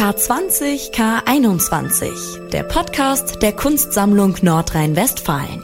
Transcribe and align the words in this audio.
K20 0.00 0.94
K21, 0.94 2.48
der 2.48 2.62
Podcast 2.62 3.42
der 3.42 3.52
Kunstsammlung 3.52 4.34
Nordrhein-Westfalen. 4.40 5.62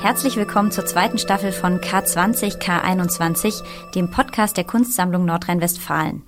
Herzlich 0.00 0.36
willkommen 0.36 0.70
zur 0.70 0.86
zweiten 0.86 1.18
Staffel 1.18 1.52
von 1.52 1.80
K20 1.82 2.56
K21, 2.56 3.62
dem 3.94 4.10
Podcast 4.10 4.56
der 4.56 4.64
Kunstsammlung 4.64 5.26
Nordrhein-Westfalen. 5.26 6.22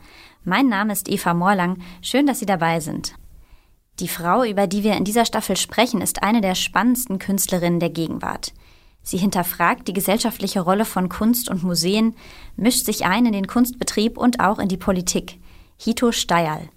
Mein 0.45 0.69
Name 0.69 0.93
ist 0.93 1.09
Eva 1.09 1.33
Morlang. 1.33 1.79
Schön, 2.03 2.27
dass 2.27 2.41
Sie 2.41 2.47
dabei 2.47 2.81
sind. 2.81 3.15
Die 4.01 4.09
Frau, 4.09 4.45
über 4.45 4.67
die 4.67 4.85
wir 4.85 4.99
in 4.99 5.05
dieser 5.05 5.25
Staffel 5.25 5.57
sprechen, 5.57 6.03
ist 6.03 6.23
eine 6.23 6.43
der 6.43 6.57
spannendsten 6.57 7.19
Künstlerinnen 7.19 7.81
der 7.81 7.89
Gegenwart. 7.89 8.53
Sie 9.09 9.17
hinterfragt 9.17 9.89
die 9.89 9.95
gesellschaftliche 9.95 10.61
Rolle 10.61 10.85
von 10.85 11.09
Kunst 11.09 11.49
und 11.49 11.63
Museen, 11.63 12.15
mischt 12.57 12.85
sich 12.85 13.07
ein 13.07 13.25
in 13.25 13.33
den 13.33 13.47
Kunstbetrieb 13.47 14.19
und 14.19 14.39
auch 14.39 14.59
in 14.59 14.69
die 14.69 14.77
Politik. 14.77 15.39
Hito 15.79 16.13
Steyerl. 16.13 16.69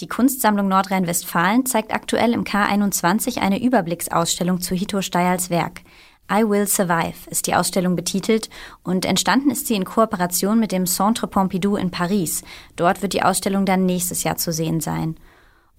Die 0.00 0.08
Kunstsammlung 0.08 0.66
Nordrhein-Westfalen 0.66 1.64
zeigt 1.64 1.94
aktuell 1.94 2.32
im 2.32 2.42
K21 2.42 3.38
eine 3.38 3.62
Überblicksausstellung 3.62 4.62
zu 4.62 4.74
Hito 4.74 5.00
Steyerls 5.00 5.48
Werk. 5.48 5.82
I 6.28 6.42
Will 6.42 6.66
Survive 6.66 7.30
ist 7.30 7.46
die 7.46 7.54
Ausstellung 7.54 7.94
betitelt 7.94 8.50
und 8.82 9.04
entstanden 9.04 9.52
ist 9.52 9.68
sie 9.68 9.76
in 9.76 9.84
Kooperation 9.84 10.58
mit 10.58 10.72
dem 10.72 10.86
Centre 10.86 11.28
Pompidou 11.28 11.76
in 11.76 11.92
Paris. 11.92 12.42
Dort 12.74 13.00
wird 13.00 13.12
die 13.12 13.22
Ausstellung 13.22 13.64
dann 13.64 13.86
nächstes 13.86 14.24
Jahr 14.24 14.38
zu 14.38 14.52
sehen 14.52 14.80
sein. 14.80 15.14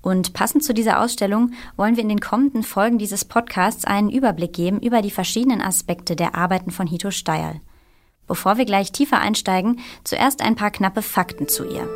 Und 0.06 0.34
passend 0.34 0.64
zu 0.64 0.76
dieser 0.76 1.02
Ausstellung 1.02 1.54
wollen 1.78 1.96
wir 1.96 2.04
in 2.04 2.10
den 2.10 2.20
kommenden 2.20 2.62
Folgen 2.62 3.00
dieses 3.00 3.26
Podcasts 3.26 3.86
einen 3.86 4.12
Überblick 4.12 4.54
geben 4.54 4.80
über 4.80 5.02
die 5.02 5.10
verschiedenen 5.10 5.64
Aspekte 5.64 6.16
der 6.16 6.36
Arbeiten 6.36 6.70
von 6.70 6.86
Hito 6.86 7.10
Steyerl. 7.10 7.60
Bevor 8.28 8.60
wir 8.60 8.66
gleich 8.66 8.92
tiefer 8.92 9.18
einsteigen, 9.18 9.80
zuerst 10.04 10.44
ein 10.44 10.56
paar 10.56 10.70
knappe 10.70 11.02
Fakten 11.02 11.48
zu 11.48 11.64
ihr. 11.64 11.90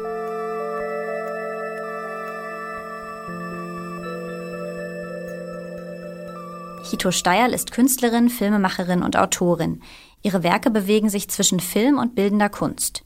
Hito 6.90 7.12
Steyerl 7.12 7.54
ist 7.54 7.72
Künstlerin, 7.72 8.30
Filmemacherin 8.30 9.04
und 9.04 9.18
Autorin. 9.18 9.84
Ihre 10.24 10.42
Werke 10.42 10.72
bewegen 10.72 11.10
sich 11.10 11.30
zwischen 11.30 11.60
Film 11.60 12.00
und 12.00 12.16
bildender 12.16 12.50
Kunst. 12.50 13.04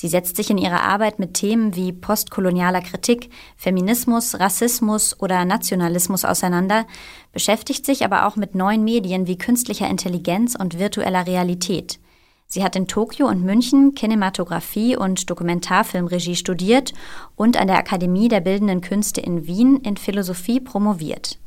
Sie 0.00 0.08
setzt 0.08 0.36
sich 0.36 0.48
in 0.48 0.56
ihrer 0.56 0.82
Arbeit 0.82 1.18
mit 1.18 1.34
Themen 1.34 1.76
wie 1.76 1.92
postkolonialer 1.92 2.80
Kritik, 2.80 3.28
Feminismus, 3.58 4.40
Rassismus 4.40 5.20
oder 5.20 5.44
Nationalismus 5.44 6.24
auseinander, 6.24 6.86
beschäftigt 7.32 7.84
sich 7.84 8.02
aber 8.02 8.26
auch 8.26 8.36
mit 8.36 8.54
neuen 8.54 8.82
Medien 8.82 9.26
wie 9.26 9.36
künstlicher 9.36 9.90
Intelligenz 9.90 10.54
und 10.54 10.78
virtueller 10.78 11.26
Realität. 11.26 12.00
Sie 12.46 12.64
hat 12.64 12.76
in 12.76 12.88
Tokio 12.88 13.28
und 13.28 13.44
München 13.44 13.94
Kinematografie 13.94 14.96
und 14.96 15.28
Dokumentarfilmregie 15.28 16.34
studiert 16.34 16.94
und 17.36 17.58
an 17.58 17.66
der 17.66 17.76
Akademie 17.76 18.28
der 18.28 18.40
Bildenden 18.40 18.80
Künste 18.80 19.20
in 19.20 19.46
Wien 19.46 19.82
in 19.84 19.98
Philosophie 19.98 20.60
promoviert. 20.60 21.38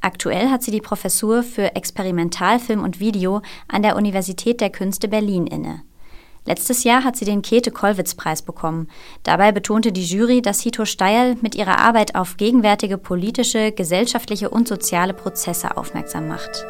Aktuell 0.00 0.50
hat 0.50 0.62
sie 0.62 0.70
die 0.70 0.80
Professur 0.80 1.42
für 1.42 1.74
Experimentalfilm 1.74 2.84
und 2.84 3.00
Video 3.00 3.42
an 3.66 3.82
der 3.82 3.96
Universität 3.96 4.60
der 4.60 4.70
Künste 4.70 5.08
Berlin 5.08 5.48
inne. 5.48 5.82
Letztes 6.44 6.82
Jahr 6.82 7.04
hat 7.04 7.16
sie 7.16 7.24
den 7.24 7.42
Käthe-Kollwitz-Preis 7.42 8.42
bekommen. 8.42 8.88
Dabei 9.22 9.52
betonte 9.52 9.92
die 9.92 10.04
Jury, 10.04 10.42
dass 10.42 10.60
Hito 10.60 10.84
Steil 10.84 11.36
mit 11.40 11.54
ihrer 11.54 11.78
Arbeit 11.78 12.16
auf 12.16 12.36
gegenwärtige 12.36 12.98
politische, 12.98 13.70
gesellschaftliche 13.70 14.50
und 14.50 14.66
soziale 14.66 15.14
Prozesse 15.14 15.76
aufmerksam 15.76 16.26
macht. 16.26 16.66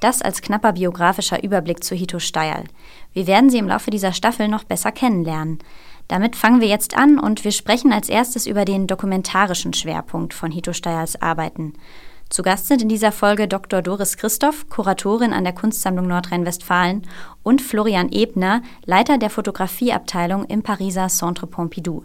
Das 0.00 0.22
als 0.22 0.40
knapper 0.40 0.72
biografischer 0.72 1.44
Überblick 1.44 1.84
zu 1.84 1.94
Hito 1.94 2.18
Steil. 2.18 2.64
Wir 3.12 3.26
werden 3.26 3.50
sie 3.50 3.58
im 3.58 3.68
Laufe 3.68 3.90
dieser 3.90 4.14
Staffel 4.14 4.48
noch 4.48 4.64
besser 4.64 4.92
kennenlernen. 4.92 5.58
Damit 6.08 6.36
fangen 6.36 6.62
wir 6.62 6.68
jetzt 6.68 6.96
an 6.96 7.18
und 7.18 7.44
wir 7.44 7.52
sprechen 7.52 7.92
als 7.92 8.08
erstes 8.08 8.46
über 8.46 8.64
den 8.64 8.86
dokumentarischen 8.86 9.74
Schwerpunkt 9.74 10.32
von 10.32 10.50
Hito 10.50 10.72
Steils 10.72 11.20
Arbeiten. 11.20 11.74
Zu 12.30 12.44
Gast 12.44 12.68
sind 12.68 12.80
in 12.80 12.88
dieser 12.88 13.10
Folge 13.10 13.48
Dr. 13.48 13.82
Doris 13.82 14.16
Christoph, 14.16 14.68
Kuratorin 14.68 15.32
an 15.32 15.42
der 15.42 15.52
Kunstsammlung 15.52 16.06
Nordrhein-Westfalen, 16.06 17.02
und 17.42 17.60
Florian 17.60 18.12
Ebner, 18.12 18.62
Leiter 18.86 19.18
der 19.18 19.30
Fotografieabteilung 19.30 20.44
im 20.44 20.62
Pariser 20.62 21.08
Centre 21.08 21.48
Pompidou. 21.48 22.04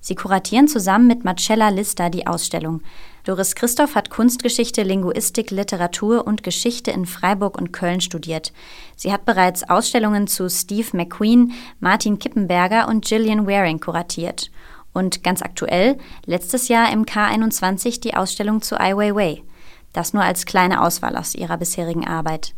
Sie 0.00 0.14
kuratieren 0.14 0.66
zusammen 0.66 1.06
mit 1.06 1.24
Marcella 1.24 1.68
Lister 1.68 2.08
die 2.08 2.26
Ausstellung. 2.26 2.80
Doris 3.24 3.54
Christoph 3.54 3.96
hat 3.96 4.08
Kunstgeschichte, 4.08 4.82
Linguistik, 4.82 5.50
Literatur 5.50 6.26
und 6.26 6.42
Geschichte 6.42 6.90
in 6.90 7.04
Freiburg 7.04 7.58
und 7.58 7.74
Köln 7.74 8.00
studiert. 8.00 8.54
Sie 8.96 9.12
hat 9.12 9.26
bereits 9.26 9.68
Ausstellungen 9.68 10.26
zu 10.26 10.48
Steve 10.48 10.96
McQueen, 10.96 11.52
Martin 11.80 12.18
Kippenberger 12.18 12.88
und 12.88 13.04
Gillian 13.04 13.46
Waring 13.46 13.80
kuratiert. 13.80 14.50
Und 14.94 15.22
ganz 15.22 15.42
aktuell, 15.42 15.98
letztes 16.24 16.68
Jahr 16.68 16.90
im 16.90 17.04
K21 17.04 18.00
die 18.00 18.14
Ausstellung 18.14 18.62
zu 18.62 18.80
Ai 18.80 18.96
Weiwei. 18.96 19.42
Das 19.92 20.12
nur 20.12 20.22
als 20.22 20.46
kleine 20.46 20.82
Auswahl 20.82 21.16
aus 21.16 21.34
ihrer 21.34 21.56
bisherigen 21.56 22.06
Arbeit. 22.06 22.54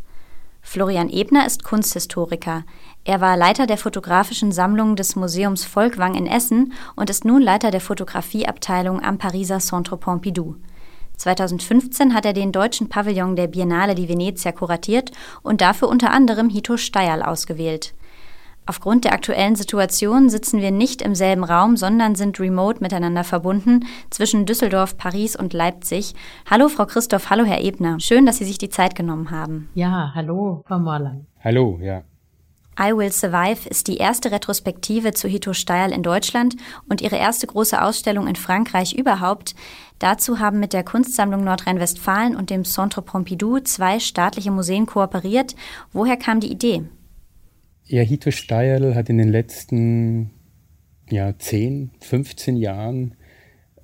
Florian 0.61 1.09
Ebner 1.09 1.47
ist 1.47 1.65
Kunsthistoriker. 1.65 2.65
Er 3.05 3.21
war 3.21 3.37
Leiter 3.37 3.67
der 3.67 3.79
fotografischen 3.79 4.53
Sammlung 4.53 4.97
des 4.97 5.17
Museums 5.17 5.65
Volkwang 5.65 6.15
in 6.15 6.27
Essen 6.27 6.73
und 6.95 7.09
ist 7.09 7.25
nun 7.25 7.41
Leiter 7.41 7.71
der 7.71 7.81
Fotografieabteilung 7.81 9.03
am 9.03 9.19
Pariser 9.19 9.61
Centre 9.61 9.97
Pompidou. 9.97 10.57
2015 11.17 12.15
hat 12.15 12.27
er 12.27 12.33
den 12.33 12.53
deutschen 12.53 12.89
Pavillon 12.89 13.35
der 13.35 13.49
Biennale 13.49 13.95
di 13.95 14.09
Venezia 14.09 14.53
kuratiert 14.53 15.11
und 15.43 15.61
dafür 15.61 15.89
unter 15.89 16.11
anderem 16.11 16.49
Hito 16.49 16.77
Steyerl 16.77 17.23
ausgewählt. 17.23 17.95
Aufgrund 18.69 19.07
der 19.07 19.15
aktuellen 19.15 19.57
Situation 19.57 20.29
sitzen 20.29 20.61
wir 20.61 20.71
nicht 20.71 21.01
im 21.01 21.15
selben 21.15 21.43
Raum, 21.43 21.79
sondern 21.79 22.15
sind 22.17 22.39
remote 22.39 22.83
miteinander 22.83 23.25
verbunden 23.25 23.87
zwischen 24.11 24.45
Düsseldorf, 24.45 24.99
Paris 24.99 25.37
und 25.37 25.55
Leipzig. 25.55 26.15
Hallo 26.51 26.69
Frau 26.69 26.85
Christoph, 26.85 27.31
hallo 27.31 27.45
Herr 27.45 27.65
Ebner. 27.65 27.99
Schön, 27.99 28.27
dass 28.27 28.37
Sie 28.37 28.45
sich 28.45 28.59
die 28.59 28.69
Zeit 28.69 28.95
genommen 28.95 29.31
haben. 29.31 29.71
Ja, 29.73 30.13
hallo 30.15 30.65
Frau 30.69 30.79
Morland. 30.79 31.25
Hallo, 31.43 31.79
ja. 31.81 32.03
I 32.79 32.95
Will 32.95 33.11
Survive 33.11 33.67
ist 33.71 33.89
die 33.89 33.97
erste 33.97 34.31
Retrospektive 34.31 35.15
zu 35.15 35.29
Hito 35.29 35.55
Steil 35.55 35.91
in 35.91 36.03
Deutschland 36.03 36.55
und 36.91 37.01
ihre 37.01 37.17
erste 37.17 37.47
große 37.47 37.83
Ausstellung 37.83 38.27
in 38.27 38.37
Frankreich 38.37 38.93
überhaupt. 38.93 39.55
Dazu 39.99 40.41
haben 40.41 40.61
mit 40.61 40.75
der 40.75 40.85
Kunstsammlung 40.85 41.43
Nordrhein-Westfalen 41.43 42.37
und 42.37 42.51
dem 42.51 42.67
Centre 42.67 43.01
Pompidou 43.01 43.61
zwei 43.61 43.99
staatliche 43.99 44.51
Museen 44.51 44.85
kooperiert. 44.85 45.57
Woher 45.95 46.19
kam 46.19 46.41
die 46.41 46.53
Idee? 46.53 46.85
Ja, 47.91 48.03
Hito 48.03 48.31
Steierl 48.31 48.95
hat 48.95 49.09
in 49.09 49.17
den 49.17 49.31
letzten 49.31 50.31
ja, 51.09 51.39
10, 51.39 51.91
15 52.01 52.57
Jahren 52.57 53.15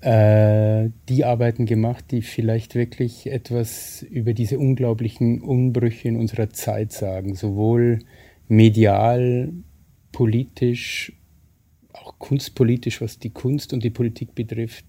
äh, 0.02 0.90
die 1.08 1.24
Arbeiten 1.24 1.64
gemacht, 1.64 2.10
die 2.10 2.20
vielleicht 2.20 2.74
wirklich 2.74 3.32
etwas 3.32 4.02
über 4.02 4.34
diese 4.34 4.58
unglaublichen 4.58 5.40
Umbrüche 5.40 6.08
in 6.08 6.16
unserer 6.16 6.50
Zeit 6.50 6.92
sagen, 6.92 7.34
sowohl 7.34 8.00
medial, 8.46 9.54
politisch, 10.12 11.14
auch 11.94 12.18
kunstpolitisch, 12.18 13.00
was 13.00 13.18
die 13.18 13.30
Kunst 13.30 13.72
und 13.72 13.82
die 13.82 13.90
Politik 13.90 14.34
betrifft. 14.34 14.84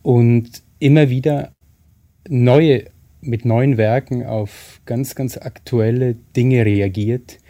Und 0.00 0.62
immer 0.78 1.10
wieder 1.10 1.52
neue, 2.26 2.86
mit 3.20 3.44
neuen 3.44 3.76
Werken 3.76 4.24
auf 4.24 4.80
ganz, 4.86 5.14
ganz 5.14 5.36
aktuelle 5.36 6.14
Dinge 6.14 6.64
reagiert 6.64 7.43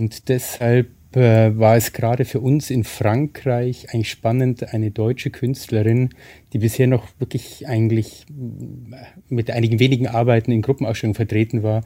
und 0.00 0.30
deshalb 0.30 0.88
äh, 1.14 1.58
war 1.58 1.76
es 1.76 1.92
gerade 1.92 2.24
für 2.24 2.40
uns 2.40 2.70
in 2.70 2.84
Frankreich 2.84 3.92
eigentlich 3.92 4.10
spannend, 4.10 4.72
eine 4.72 4.90
deutsche 4.90 5.28
Künstlerin, 5.28 6.08
die 6.54 6.58
bisher 6.58 6.86
noch 6.86 7.06
wirklich 7.18 7.68
eigentlich 7.68 8.24
äh, 8.30 8.94
mit 9.28 9.50
einigen 9.50 9.78
wenigen 9.78 10.06
Arbeiten 10.06 10.52
in 10.52 10.62
Gruppenausstellungen 10.62 11.16
vertreten 11.16 11.62
war, 11.62 11.84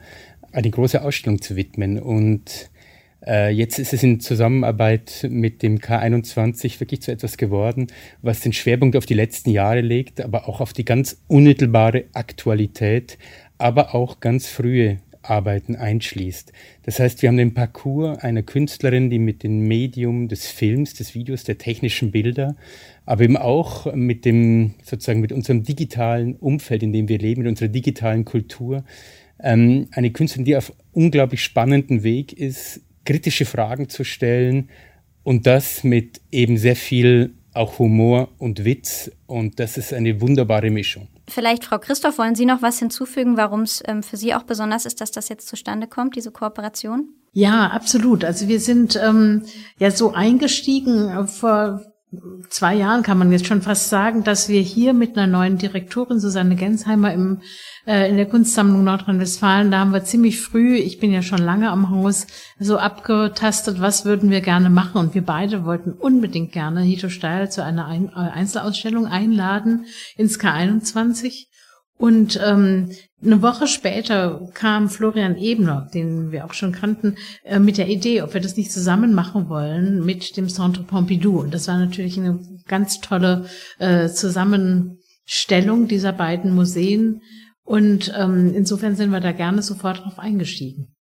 eine 0.53 0.69
große 0.69 1.03
Ausstellung 1.03 1.41
zu 1.41 1.57
widmen. 1.57 1.99
Und 1.99 2.69
äh, 3.27 3.49
jetzt 3.49 3.79
ist 3.79 3.91
es 3.91 4.01
in 4.01 4.21
Zusammenarbeit 4.21 5.27
mit 5.29 5.61
dem 5.61 5.79
K21 5.79 6.79
wirklich 6.79 7.01
zu 7.01 7.11
etwas 7.11 7.35
geworden, 7.35 7.87
was 8.21 8.39
den 8.39 8.53
Schwerpunkt 8.53 8.95
auf 8.95 9.05
die 9.05 9.13
letzten 9.13 9.49
Jahre 9.49 9.81
legt, 9.81 10.21
aber 10.21 10.47
auch 10.47 10.61
auf 10.61 10.71
die 10.71 10.85
ganz 10.85 11.21
unmittelbare 11.27 12.05
Aktualität, 12.13 13.17
aber 13.57 13.93
auch 13.93 14.21
ganz 14.21 14.47
frühe 14.47 14.99
Arbeiten 15.29 15.75
einschließt. 15.75 16.51
Das 16.83 16.99
heißt, 16.99 17.21
wir 17.21 17.29
haben 17.29 17.37
den 17.37 17.53
Parcours 17.53 18.19
einer 18.19 18.43
Künstlerin, 18.43 19.09
die 19.09 19.19
mit 19.19 19.43
dem 19.43 19.67
Medium 19.67 20.27
des 20.27 20.47
Films, 20.47 20.93
des 20.93 21.15
Videos, 21.15 21.43
der 21.43 21.57
technischen 21.57 22.11
Bilder, 22.11 22.55
aber 23.05 23.23
eben 23.23 23.37
auch 23.37 23.93
mit 23.93 24.25
dem, 24.25 24.75
sozusagen 24.83 25.21
mit 25.21 25.31
unserem 25.31 25.63
digitalen 25.63 26.35
Umfeld, 26.35 26.83
in 26.83 26.93
dem 26.93 27.09
wir 27.09 27.19
leben, 27.19 27.41
mit 27.41 27.49
unserer 27.49 27.69
digitalen 27.69 28.25
Kultur, 28.25 28.83
ähm, 29.41 29.87
eine 29.91 30.11
Künstlerin, 30.11 30.45
die 30.45 30.55
auf 30.55 30.73
unglaublich 30.93 31.43
spannenden 31.43 32.03
Weg 32.03 32.33
ist, 32.33 32.81
kritische 33.03 33.45
Fragen 33.45 33.89
zu 33.89 34.03
stellen 34.03 34.69
und 35.23 35.45
das 35.45 35.83
mit 35.83 36.21
eben 36.31 36.57
sehr 36.57 36.75
viel 36.75 37.33
auch 37.53 37.79
Humor 37.79 38.29
und 38.37 38.65
Witz 38.65 39.11
und 39.27 39.59
das 39.59 39.77
ist 39.77 39.93
eine 39.93 40.19
wunderbare 40.21 40.69
Mischung. 40.69 41.07
Vielleicht, 41.27 41.65
Frau 41.65 41.79
Christoph, 41.79 42.17
wollen 42.17 42.35
Sie 42.35 42.45
noch 42.45 42.61
was 42.61 42.79
hinzufügen, 42.79 43.37
warum 43.37 43.61
es 43.61 43.81
ähm, 43.85 44.03
für 44.03 44.17
Sie 44.17 44.35
auch 44.35 44.43
besonders 44.43 44.85
ist, 44.85 45.01
dass 45.01 45.11
das 45.11 45.29
jetzt 45.29 45.47
zustande 45.47 45.87
kommt, 45.87 46.15
diese 46.15 46.31
Kooperation? 46.31 47.09
Ja, 47.31 47.67
absolut. 47.67 48.23
Also 48.23 48.47
wir 48.47 48.59
sind 48.59 48.95
ähm, 48.95 49.43
ja 49.77 49.91
so 49.91 50.13
eingestiegen 50.13 51.09
äh, 51.09 51.27
vor 51.27 51.81
zwei 52.49 52.75
Jahren 52.75 53.03
kann 53.03 53.17
man 53.17 53.31
jetzt 53.31 53.47
schon 53.47 53.61
fast 53.61 53.89
sagen, 53.89 54.23
dass 54.23 54.49
wir 54.49 54.61
hier 54.61 54.93
mit 54.93 55.17
einer 55.17 55.27
neuen 55.27 55.57
Direktorin, 55.57 56.19
Susanne 56.19 56.55
Gensheimer, 56.55 57.13
im, 57.13 57.41
äh, 57.87 58.09
in 58.09 58.17
der 58.17 58.27
Kunstsammlung 58.27 58.83
Nordrhein-Westfalen, 58.83 59.71
da 59.71 59.79
haben 59.79 59.93
wir 59.93 60.03
ziemlich 60.03 60.41
früh, 60.41 60.75
ich 60.75 60.99
bin 60.99 61.11
ja 61.11 61.21
schon 61.21 61.39
lange 61.39 61.69
am 61.69 61.89
Haus, 61.89 62.27
so 62.59 62.77
abgetastet, 62.77 63.81
was 63.81 64.05
würden 64.05 64.29
wir 64.29 64.41
gerne 64.41 64.69
machen. 64.69 64.99
Und 64.99 65.15
wir 65.15 65.23
beide 65.23 65.65
wollten 65.65 65.91
unbedingt 65.91 66.51
gerne 66.51 66.81
Hito 66.81 67.09
Steil 67.09 67.51
zu 67.51 67.63
einer 67.63 67.85
Ein 67.85 68.09
äh, 68.09 68.13
Einzelausstellung 68.13 69.07
einladen 69.07 69.85
ins 70.17 70.39
K21. 70.39 71.47
Und 71.97 72.39
ähm, 72.45 72.91
eine 73.23 73.41
Woche 73.41 73.67
später 73.67 74.49
kam 74.53 74.89
Florian 74.89 75.37
Ebner, 75.37 75.89
den 75.93 76.31
wir 76.31 76.45
auch 76.45 76.53
schon 76.53 76.73
kannten, 76.73 77.15
äh, 77.43 77.59
mit 77.59 77.77
der 77.77 77.87
Idee, 77.87 78.21
ob 78.21 78.33
wir 78.33 78.41
das 78.41 78.57
nicht 78.57 78.71
zusammen 78.71 79.13
machen 79.13 79.47
wollen 79.47 80.05
mit 80.05 80.35
dem 80.35 80.49
Centre 80.49 80.83
Pompidou. 80.83 81.39
Und 81.39 81.53
das 81.53 81.67
war 81.67 81.77
natürlich 81.77 82.17
eine 82.17 82.39
ganz 82.67 82.99
tolle 82.99 83.45
äh, 83.79 84.09
Zusammenstellung 84.09 85.87
dieser 85.87 86.11
beiden 86.11 86.53
Museen. 86.53 87.21
Und 87.63 88.13
ähm, 88.15 88.53
insofern 88.53 88.95
sind 88.95 89.11
wir 89.11 89.21
da 89.21 89.31
gerne 89.31 89.61
sofort 89.61 90.03
drauf 90.03 90.19
eingestiegen. 90.19 90.93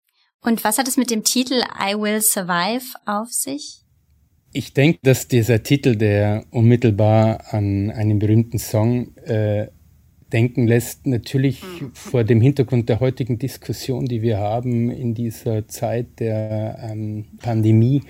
Und 0.43 0.63
was 0.65 0.79
hat 0.79 0.89
es 0.89 0.97
mit 0.97 1.11
dem 1.11 1.25
Titel 1.25 1.63
I 1.81 1.95
Will 1.95 2.21
Survive 2.21 2.85
auf 3.07 3.31
sich? 3.31 3.83
Ich 4.53 4.75
denke, 4.75 4.99
dass 5.03 5.29
dieser 5.29 5.63
Titel, 5.63 5.97
der 5.97 6.45
unmittelbar 6.51 7.55
an 7.55 7.91
einen 7.91 8.19
berühmten 8.19 8.59
Song 8.59 9.17
äh, 9.17 9.69
denken 10.33 10.67
lässt, 10.67 11.07
natürlich 11.07 11.63
vor 11.93 12.25
dem 12.25 12.41
Hintergrund 12.41 12.89
der 12.89 13.01
heutigen 13.01 13.39
Diskussion, 13.39 14.07
die 14.07 14.23
wir 14.23 14.39
haben 14.39 14.91
in 14.91 15.15
dieser 15.15 15.69
Zeit 15.69 16.21
der 16.21 16.79
ähm, 16.91 17.27
Pandemie, 17.39 18.03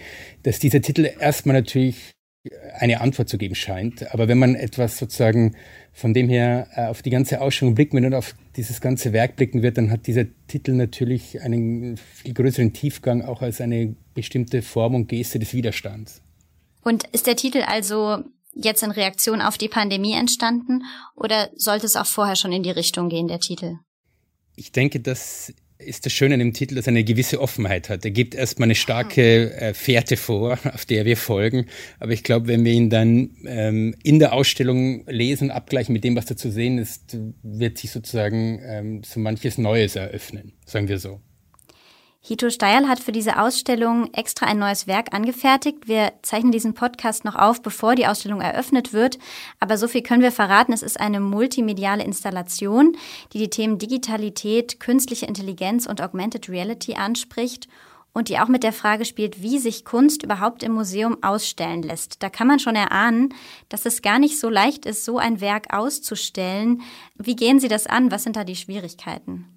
dass 0.43 0.59
dieser 0.59 0.81
Titel 0.81 1.11
erstmal 1.19 1.57
natürlich 1.57 2.13
eine 2.79 3.01
Antwort 3.01 3.29
zu 3.29 3.39
geben 3.39 3.55
scheint. 3.55 4.13
Aber 4.13 4.27
wenn 4.27 4.39
man 4.39 4.55
etwas 4.55 4.99
sozusagen 4.99 5.55
von 5.93 6.13
dem 6.13 6.29
her 6.29 6.69
äh, 6.75 6.87
auf 6.87 7.03
die 7.03 7.11
ganze 7.11 7.41
Ausstellung 7.41 7.75
blicken 7.75 7.97
wird 7.97 8.07
und 8.07 8.15
auf 8.15 8.35
dieses 8.57 8.81
ganze 8.81 9.13
Werk 9.13 9.37
blicken 9.37 9.63
wird, 9.63 9.79
dann 9.79 9.91
hat 9.91 10.07
dieser 10.07 10.25
Titel 10.49 10.73
natürlich 10.73 11.41
einen 11.41 11.97
viel 11.97 12.35
größeren 12.35 12.73
Tiefgang, 12.73 13.23
auch 13.23 13.43
als 13.43 13.61
eine 13.61 13.95
bestimmte 14.15 14.63
Form 14.63 14.95
und 14.95 15.09
Geste 15.09 15.39
des 15.39 15.55
Widerstands. 15.55 16.23
Und 16.83 17.05
ist 17.13 17.27
der 17.27 17.37
Titel 17.37 17.63
also 17.63 18.25
jetzt 18.55 18.83
in 18.83 18.91
Reaktion 18.91 19.41
auf 19.41 19.59
die 19.59 19.69
Pandemie 19.69 20.15
entstanden 20.15 20.85
oder 21.17 21.51
sollte 21.57 21.87
es 21.87 21.97
auch 21.97 22.07
vorher 22.07 22.37
schon 22.37 22.53
in 22.53 22.63
die 22.63 22.71
Richtung 22.71 23.09
gehen, 23.09 23.29
der 23.29 23.41
Titel? 23.41 23.79
Ich 24.57 24.73
denke, 24.73 25.01
das 25.01 25.53
ist 25.79 26.07
das 26.07 26.13
Schöne 26.13 26.35
an 26.35 26.41
dem 26.41 26.53
Titel, 26.53 26.75
dass 26.75 26.87
er 26.87 26.91
eine 26.91 27.05
gewisse 27.05 27.41
Offenheit 27.41 27.89
hat. 27.89 28.05
Er 28.05 28.11
gibt 28.11 28.35
erstmal 28.35 28.67
eine 28.67 28.75
starke 28.75 29.53
äh, 29.55 29.75
Fährte 29.75 30.17
vor, 30.17 30.59
auf 30.73 30.85
der 30.85 31.05
wir 31.05 31.17
folgen. 31.17 31.67
Aber 31.99 32.13
ich 32.13 32.23
glaube, 32.23 32.49
wenn 32.49 32.65
wir 32.65 32.73
ihn 32.73 32.91
dann 32.91 33.31
ähm, 33.47 33.95
in 34.03 34.19
der 34.19 34.33
Ausstellung 34.33 35.05
lesen, 35.07 35.51
abgleichen 35.51 35.93
mit 35.93 36.05
dem, 36.05 36.17
was 36.17 36.27
da 36.27 36.37
zu 36.37 36.51
sehen 36.51 36.79
ist, 36.79 37.17
wird 37.43 37.79
sich 37.79 37.91
sozusagen 37.91 38.61
ähm, 38.65 39.03
so 39.05 39.21
manches 39.21 39.59
Neues 39.59 39.97
eröffnen, 39.97 40.53
sagen 40.65 40.89
wir 40.89 40.99
so. 40.99 41.21
Hito 42.25 42.51
Steil 42.51 42.89
hat 42.89 43.01
für 43.01 43.11
diese 43.11 43.41
Ausstellung 43.41 44.15
extra 44.15 44.47
ein 44.47 44.61
neues 44.61 44.87
Werk 44.87 45.13
angefertigt. 45.13 45.89
Wir 45.89 46.13
zeichnen 46.23 46.53
diesen 46.53 46.73
Podcast 46.73 47.25
noch 47.25 47.35
auf, 47.35 47.63
bevor 47.63 47.97
die 47.97 48.07
Ausstellung 48.07 48.41
eröffnet 48.41 48.93
wird. 48.93 49.19
Aber 49.59 49.77
so 49.77 49.89
viel 49.89 50.05
können 50.05 50.23
wir 50.23 50.31
verraten. 50.31 50.73
Es 50.73 50.85
ist 50.85 51.01
eine 51.01 51.19
multimediale 51.19 52.05
Installation, 52.05 52.97
die 53.33 53.39
die 53.39 53.51
Themen 53.51 53.79
Digitalität, 53.79 54.79
künstliche 54.79 55.27
Intelligenz 55.27 55.87
und 55.87 56.01
Augmented 56.01 56.49
Reality 56.49 56.95
anspricht 56.95 57.67
und 58.13 58.29
die 58.29 58.39
auch 58.39 58.47
mit 58.47 58.63
der 58.63 58.73
Frage 58.73 59.05
spielt, 59.05 59.43
wie 59.43 59.59
sich 59.59 59.85
Kunst 59.85 60.23
überhaupt 60.23 60.63
im 60.63 60.75
Museum 60.75 61.25
ausstellen 61.25 61.83
lässt. 61.83 62.23
Da 62.23 62.31
kann 62.31 62.47
man 62.47 62.61
schon 62.61 62.77
erahnen, 62.77 63.35
dass 63.69 63.85
es 63.85 64.01
gar 64.01 64.21
nicht 64.21 64.39
so 64.39 64.49
leicht 64.49 64.87
ist, 64.87 65.05
so 65.05 65.19
ein 65.19 65.41
Werk 65.41 65.75
auszustellen. 65.75 66.83
Wie 67.17 67.35
gehen 67.35 67.59
Sie 67.59 67.69
das 67.69 67.89
an? 67.89 68.13
Was 68.13 68.23
sind 68.23 68.37
da 68.37 68.45
die 68.45 68.55
Schwierigkeiten? 68.55 69.52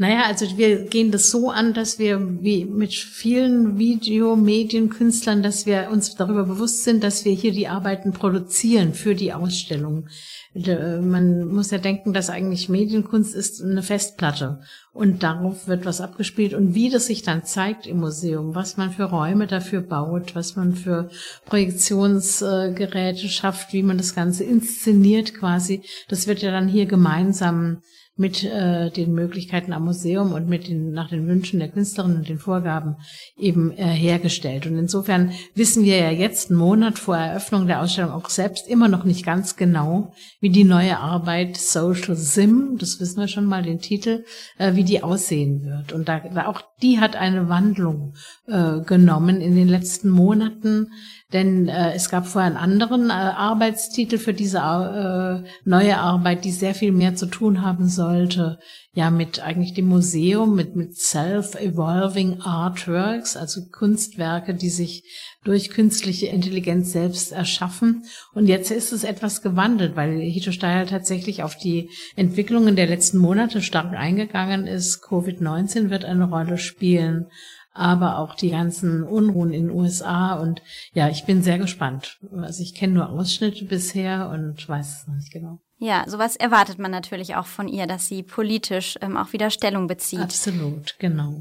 Naja, 0.00 0.26
also 0.26 0.46
wir 0.56 0.84
gehen 0.84 1.10
das 1.10 1.28
so 1.28 1.50
an, 1.50 1.74
dass 1.74 1.98
wir 1.98 2.40
wie 2.40 2.64
mit 2.64 2.94
vielen 2.94 3.78
Videomedienkünstlern, 3.78 5.42
dass 5.42 5.66
wir 5.66 5.88
uns 5.90 6.14
darüber 6.14 6.44
bewusst 6.44 6.84
sind, 6.84 7.02
dass 7.02 7.24
wir 7.24 7.32
hier 7.32 7.50
die 7.50 7.66
Arbeiten 7.66 8.12
produzieren 8.12 8.94
für 8.94 9.16
die 9.16 9.32
Ausstellung. 9.32 10.06
Man 10.54 11.48
muss 11.48 11.72
ja 11.72 11.78
denken, 11.78 12.12
dass 12.12 12.30
eigentlich 12.30 12.68
Medienkunst 12.68 13.34
ist 13.34 13.60
eine 13.60 13.82
Festplatte 13.82 14.60
und 14.92 15.24
darauf 15.24 15.66
wird 15.66 15.84
was 15.84 16.00
abgespielt 16.00 16.54
und 16.54 16.76
wie 16.76 16.90
das 16.90 17.06
sich 17.06 17.22
dann 17.22 17.44
zeigt 17.44 17.88
im 17.88 17.98
Museum, 17.98 18.54
was 18.54 18.76
man 18.76 18.92
für 18.92 19.04
Räume 19.04 19.48
dafür 19.48 19.80
baut, 19.80 20.36
was 20.36 20.54
man 20.54 20.74
für 20.74 21.10
Projektionsgeräte 21.44 23.28
schafft, 23.28 23.72
wie 23.72 23.82
man 23.82 23.98
das 23.98 24.14
Ganze 24.14 24.44
inszeniert 24.44 25.34
quasi, 25.34 25.82
das 26.08 26.28
wird 26.28 26.40
ja 26.40 26.52
dann 26.52 26.68
hier 26.68 26.86
gemeinsam 26.86 27.82
mit 28.18 28.42
äh, 28.42 28.90
den 28.90 29.14
Möglichkeiten 29.14 29.72
am 29.72 29.84
Museum 29.84 30.32
und 30.32 30.48
mit 30.48 30.68
den 30.68 30.90
nach 30.90 31.08
den 31.08 31.28
Wünschen 31.28 31.60
der 31.60 31.68
Künstlerin 31.68 32.16
und 32.16 32.28
den 32.28 32.40
Vorgaben 32.40 32.96
eben 33.36 33.70
äh, 33.70 33.84
hergestellt. 33.84 34.66
Und 34.66 34.76
insofern 34.76 35.30
wissen 35.54 35.84
wir 35.84 35.98
ja 35.98 36.10
jetzt 36.10 36.50
einen 36.50 36.58
Monat 36.58 36.98
vor 36.98 37.16
Eröffnung 37.16 37.68
der 37.68 37.80
Ausstellung 37.80 38.10
auch 38.10 38.28
selbst 38.28 38.66
immer 38.66 38.88
noch 38.88 39.04
nicht 39.04 39.24
ganz 39.24 39.54
genau, 39.54 40.12
wie 40.40 40.50
die 40.50 40.64
neue 40.64 40.98
Arbeit 40.98 41.56
Social 41.56 42.16
Sim, 42.16 42.76
das 42.78 42.98
wissen 42.98 43.20
wir 43.20 43.28
schon 43.28 43.46
mal 43.46 43.62
den 43.62 43.78
Titel, 43.78 44.24
äh, 44.58 44.74
wie 44.74 44.84
die 44.84 45.04
aussehen 45.04 45.62
wird. 45.64 45.92
Und 45.92 46.08
da, 46.08 46.18
da 46.18 46.46
auch 46.46 46.62
die 46.82 46.98
hat 46.98 47.14
eine 47.14 47.48
Wandlung 47.48 48.14
äh, 48.48 48.80
genommen 48.80 49.40
in 49.40 49.54
den 49.54 49.68
letzten 49.68 50.10
Monaten 50.10 50.88
denn 51.32 51.68
äh, 51.68 51.92
es 51.92 52.08
gab 52.08 52.26
vorher 52.26 52.48
einen 52.48 52.56
anderen 52.56 53.10
äh, 53.10 53.12
Arbeitstitel 53.12 54.16
für 54.16 54.32
diese 54.32 54.58
äh, 54.58 55.48
neue 55.68 55.98
Arbeit, 55.98 56.44
die 56.44 56.52
sehr 56.52 56.74
viel 56.74 56.90
mehr 56.90 57.16
zu 57.16 57.26
tun 57.26 57.60
haben 57.60 57.88
sollte, 58.08 58.58
ja, 58.92 59.10
mit 59.10 59.40
eigentlich 59.40 59.74
dem 59.74 59.86
Museum, 59.86 60.54
mit, 60.54 60.76
mit 60.76 60.96
self-evolving 60.96 62.40
artworks, 62.40 63.36
also 63.36 63.60
Kunstwerke, 63.70 64.54
die 64.54 64.70
sich 64.70 65.02
durch 65.44 65.70
künstliche 65.70 66.26
Intelligenz 66.26 66.92
selbst 66.92 67.32
erschaffen. 67.32 68.04
Und 68.34 68.46
jetzt 68.46 68.70
ist 68.70 68.92
es 68.92 69.04
etwas 69.04 69.42
gewandelt, 69.42 69.94
weil 69.94 70.18
Hito 70.20 70.52
Steyer 70.52 70.86
tatsächlich 70.86 71.42
auf 71.42 71.56
die 71.56 71.90
Entwicklungen 72.16 72.76
der 72.76 72.86
letzten 72.86 73.18
Monate 73.18 73.60
stark 73.60 73.94
eingegangen 73.94 74.66
ist. 74.66 75.04
Covid-19 75.04 75.90
wird 75.90 76.04
eine 76.04 76.28
Rolle 76.28 76.58
spielen 76.58 77.26
aber 77.74 78.18
auch 78.18 78.34
die 78.34 78.50
ganzen 78.50 79.04
Unruhen 79.04 79.52
in 79.52 79.68
den 79.68 79.76
USA. 79.76 80.34
Und 80.34 80.62
ja, 80.94 81.10
ich 81.10 81.26
bin 81.26 81.42
sehr 81.42 81.58
gespannt. 81.58 82.18
Also 82.32 82.60
ich 82.60 82.74
kenne 82.74 82.94
nur 82.94 83.08
Ausschnitte 83.08 83.66
bisher 83.66 84.30
und 84.30 84.68
weiß 84.68 85.02
es 85.02 85.06
noch 85.06 85.14
nicht 85.14 85.30
genau. 85.30 85.60
Ja, 85.78 86.04
sowas 86.08 86.34
erwartet 86.34 86.78
man 86.78 86.90
natürlich 86.90 87.36
auch 87.36 87.46
von 87.46 87.68
ihr, 87.68 87.86
dass 87.86 88.06
sie 88.08 88.22
politisch 88.22 88.98
ähm, 89.00 89.16
auch 89.16 89.32
wieder 89.32 89.50
Stellung 89.50 89.86
bezieht. 89.86 90.20
Absolut, 90.20 90.96
genau. 90.98 91.34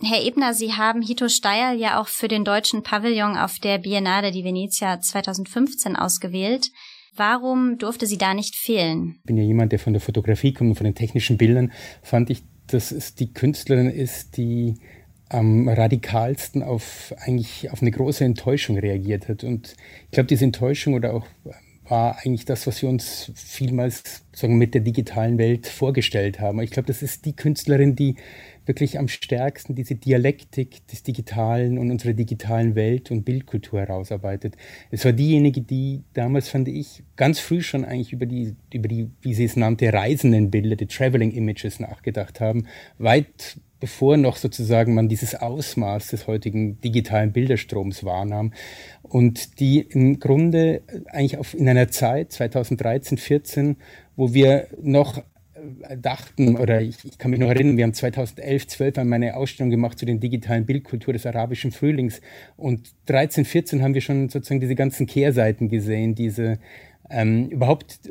Herr 0.00 0.24
Ebner, 0.24 0.54
Sie 0.54 0.72
haben 0.72 1.02
Hito 1.02 1.28
Steyer 1.28 1.72
ja 1.72 2.00
auch 2.00 2.08
für 2.08 2.28
den 2.28 2.44
deutschen 2.44 2.82
Pavillon 2.82 3.36
auf 3.36 3.58
der 3.58 3.78
Biennale 3.78 4.30
di 4.30 4.44
Venezia 4.44 5.00
2015 5.00 5.96
ausgewählt. 5.96 6.70
Warum 7.16 7.78
durfte 7.78 8.06
sie 8.06 8.16
da 8.16 8.32
nicht 8.32 8.54
fehlen? 8.54 9.16
Ich 9.18 9.24
bin 9.24 9.36
ja 9.36 9.42
jemand, 9.42 9.72
der 9.72 9.80
von 9.80 9.92
der 9.92 10.00
Fotografie 10.00 10.52
kommt 10.52 10.70
und 10.70 10.76
von 10.76 10.84
den 10.84 10.94
technischen 10.94 11.36
Bildern. 11.36 11.72
Fand 12.00 12.30
ich, 12.30 12.44
dass 12.68 12.92
es 12.92 13.16
die 13.16 13.32
Künstlerin 13.32 13.90
ist, 13.90 14.36
die 14.36 14.76
am 15.28 15.68
radikalsten 15.68 16.62
auf 16.62 17.12
eigentlich 17.18 17.70
auf 17.70 17.82
eine 17.82 17.90
große 17.90 18.24
Enttäuschung 18.24 18.78
reagiert 18.78 19.28
hat. 19.28 19.42
Und 19.42 19.74
ich 20.04 20.10
glaube, 20.12 20.28
diese 20.28 20.44
Enttäuschung 20.44 20.94
oder 20.94 21.12
auch 21.12 21.26
war 21.88 22.18
eigentlich 22.18 22.44
das, 22.44 22.66
was 22.66 22.82
wir 22.82 22.88
uns 22.88 23.32
vielmals 23.34 24.24
sagen, 24.32 24.58
mit 24.58 24.74
der 24.74 24.80
digitalen 24.80 25.38
Welt 25.38 25.66
vorgestellt 25.66 26.40
haben. 26.40 26.60
Ich 26.60 26.70
glaube, 26.70 26.86
das 26.86 27.02
ist 27.02 27.24
die 27.24 27.34
Künstlerin, 27.34 27.96
die 27.96 28.16
wirklich 28.66 28.98
am 28.98 29.08
stärksten 29.08 29.74
diese 29.74 29.94
Dialektik 29.94 30.86
des 30.88 31.02
Digitalen 31.02 31.78
und 31.78 31.90
unserer 31.90 32.12
digitalen 32.12 32.74
Welt 32.74 33.10
und 33.10 33.24
Bildkultur 33.24 33.80
herausarbeitet. 33.80 34.56
Es 34.90 35.04
war 35.04 35.12
diejenige, 35.12 35.62
die 35.62 36.02
damals, 36.12 36.48
fand 36.48 36.68
ich, 36.68 37.02
ganz 37.16 37.40
früh 37.40 37.62
schon 37.62 37.84
eigentlich 37.84 38.12
über 38.12 38.26
die, 38.26 38.54
über 38.72 38.88
die, 38.88 39.10
wie 39.22 39.34
sie 39.34 39.44
es 39.44 39.56
nannte, 39.56 39.92
reisenden 39.92 40.50
Bilder, 40.50 40.76
die 40.76 40.86
Traveling 40.86 41.32
Images 41.32 41.80
nachgedacht 41.80 42.40
haben, 42.40 42.66
weit 42.98 43.58
bevor 43.80 44.16
noch 44.16 44.36
sozusagen 44.36 44.94
man 44.94 45.08
dieses 45.08 45.34
Ausmaß 45.34 46.08
des 46.08 46.26
heutigen 46.26 46.80
digitalen 46.80 47.32
Bilderstroms 47.32 48.04
wahrnahm 48.04 48.52
und 49.02 49.60
die 49.60 49.80
im 49.80 50.18
Grunde 50.18 50.82
eigentlich 51.06 51.38
auf, 51.38 51.54
in 51.54 51.68
einer 51.68 51.88
Zeit 51.88 52.32
2013, 52.32 53.18
14, 53.18 53.76
wo 54.16 54.34
wir 54.34 54.68
noch 54.82 55.18
äh, 55.18 55.96
dachten, 55.96 56.56
oder 56.56 56.80
ich, 56.80 56.96
ich, 57.04 57.18
kann 57.18 57.30
mich 57.30 57.40
noch 57.40 57.48
erinnern, 57.48 57.76
wir 57.76 57.84
haben 57.84 57.94
2011, 57.94 58.66
12 58.66 58.98
einmal 58.98 59.16
eine 59.16 59.36
Ausstellung 59.36 59.70
gemacht 59.70 59.98
zu 59.98 60.06
den 60.06 60.20
digitalen 60.20 60.66
Bildkultur 60.66 61.12
des 61.12 61.26
arabischen 61.26 61.70
Frühlings 61.70 62.20
und 62.56 62.94
13, 63.06 63.44
14 63.44 63.82
haben 63.82 63.94
wir 63.94 64.00
schon 64.00 64.28
sozusagen 64.28 64.60
diese 64.60 64.74
ganzen 64.74 65.06
Kehrseiten 65.06 65.68
gesehen, 65.68 66.14
diese 66.14 66.58
ähm, 67.10 67.48
überhaupt 67.48 68.00
äh, 68.06 68.10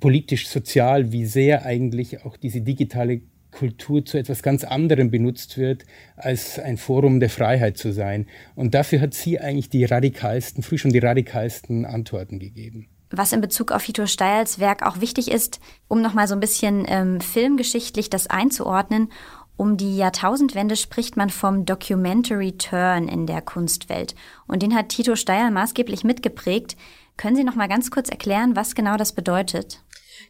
politisch, 0.00 0.48
sozial, 0.48 1.12
wie 1.12 1.26
sehr 1.26 1.64
eigentlich 1.64 2.24
auch 2.24 2.36
diese 2.36 2.62
digitale 2.62 3.20
Kultur 3.54 4.04
zu 4.04 4.18
etwas 4.18 4.42
ganz 4.42 4.64
anderem 4.64 5.10
benutzt 5.10 5.56
wird, 5.56 5.84
als 6.16 6.58
ein 6.58 6.76
Forum 6.76 7.20
der 7.20 7.30
Freiheit 7.30 7.78
zu 7.78 7.92
sein. 7.92 8.26
Und 8.54 8.74
dafür 8.74 9.00
hat 9.00 9.14
sie 9.14 9.40
eigentlich 9.40 9.70
die 9.70 9.84
radikalsten, 9.84 10.62
früh 10.62 10.76
schon 10.76 10.92
die 10.92 10.98
radikalsten 10.98 11.86
Antworten 11.86 12.38
gegeben. 12.38 12.88
Was 13.10 13.32
in 13.32 13.40
Bezug 13.40 13.70
auf 13.70 13.84
Hito 13.84 14.06
Steyls 14.06 14.58
Werk 14.58 14.84
auch 14.84 15.00
wichtig 15.00 15.30
ist, 15.30 15.60
um 15.86 16.02
nochmal 16.02 16.26
so 16.26 16.34
ein 16.34 16.40
bisschen 16.40 16.84
ähm, 16.88 17.20
filmgeschichtlich 17.20 18.10
das 18.10 18.26
einzuordnen, 18.26 19.08
um 19.56 19.76
die 19.76 19.96
Jahrtausendwende 19.96 20.74
spricht 20.74 21.16
man 21.16 21.30
vom 21.30 21.64
Documentary 21.64 22.58
Turn 22.58 23.06
in 23.06 23.26
der 23.26 23.40
Kunstwelt. 23.40 24.16
Und 24.48 24.62
den 24.62 24.74
hat 24.74 24.88
Tito 24.88 25.14
Steyer 25.14 25.52
maßgeblich 25.52 26.02
mitgeprägt. 26.02 26.76
Können 27.16 27.36
Sie 27.36 27.44
noch 27.44 27.54
mal 27.54 27.68
ganz 27.68 27.92
kurz 27.92 28.08
erklären, 28.08 28.56
was 28.56 28.74
genau 28.74 28.96
das 28.96 29.12
bedeutet? 29.12 29.80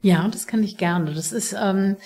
Ja, 0.02 0.28
das 0.28 0.46
kann 0.46 0.62
ich 0.62 0.76
gerne. 0.76 1.14
Das 1.14 1.32
ist 1.32 1.54
ähm, 1.58 1.96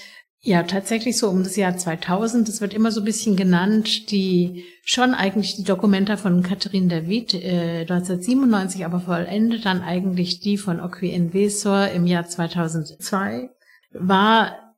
ja 0.40 0.62
tatsächlich 0.62 1.18
so 1.18 1.28
um 1.28 1.42
das 1.42 1.57
Jahr 1.57 1.76
2000. 1.76 2.49
Das 2.49 2.61
wird 2.61 2.75
immer 2.75 2.92
so 2.92 3.00
ein 3.00 3.04
bisschen 3.04 3.37
genannt, 3.37 4.11
die 4.11 4.64
schon 4.85 5.14
eigentlich 5.14 5.57
die 5.57 5.64
Dokumenta 5.64 6.16
von 6.16 6.42
Catherine 6.42 6.88
David 6.88 7.35
äh, 7.35 7.80
1997, 7.83 8.85
aber 8.85 9.00
vollendet 9.00 9.64
dann 9.64 9.83
eigentlich 9.83 10.40
die 10.40 10.59
von 10.59 10.80
Oqui 10.80 11.11
Envesor 11.11 11.88
im 11.88 12.07
Jahr 12.07 12.26
2002 12.26 13.50
war 13.92 14.68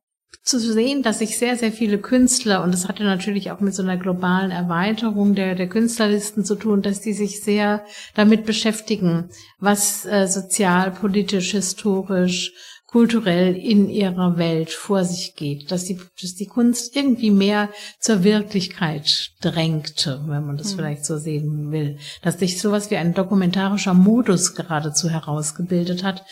zu 0.43 0.59
sehen, 0.59 1.03
dass 1.03 1.19
sich 1.19 1.37
sehr, 1.37 1.55
sehr 1.55 1.71
viele 1.71 1.99
Künstler, 1.99 2.63
und 2.63 2.73
das 2.73 2.87
hatte 2.87 3.03
natürlich 3.03 3.51
auch 3.51 3.59
mit 3.59 3.75
so 3.75 3.83
einer 3.83 3.97
globalen 3.97 4.49
Erweiterung 4.49 5.35
der, 5.35 5.53
der 5.53 5.69
Künstlerlisten 5.69 6.43
zu 6.43 6.55
tun, 6.55 6.81
dass 6.81 6.99
die 6.99 7.13
sich 7.13 7.43
sehr 7.43 7.85
damit 8.15 8.45
beschäftigen, 8.45 9.29
was 9.59 10.05
äh, 10.05 10.27
sozial, 10.27 10.91
politisch, 10.91 11.51
historisch, 11.51 12.53
kulturell 12.91 13.55
in 13.55 13.89
ihrer 13.89 14.37
Welt 14.37 14.69
vor 14.69 15.05
sich 15.05 15.35
geht, 15.35 15.71
dass 15.71 15.85
die, 15.85 15.97
dass 16.21 16.35
die 16.35 16.45
Kunst 16.47 16.95
irgendwie 16.95 17.31
mehr 17.31 17.69
zur 17.99 18.23
Wirklichkeit 18.23 19.31
drängte, 19.41 20.21
wenn 20.27 20.45
man 20.45 20.57
das 20.57 20.73
mhm. 20.73 20.77
vielleicht 20.77 21.05
so 21.05 21.17
sehen 21.17 21.71
will, 21.71 21.97
dass 22.21 22.39
sich 22.39 22.59
sowas 22.59 22.91
wie 22.91 22.97
ein 22.97 23.13
dokumentarischer 23.13 23.93
Modus 23.93 24.55
geradezu 24.55 25.09
herausgebildet 25.09 26.03
hat 26.03 26.25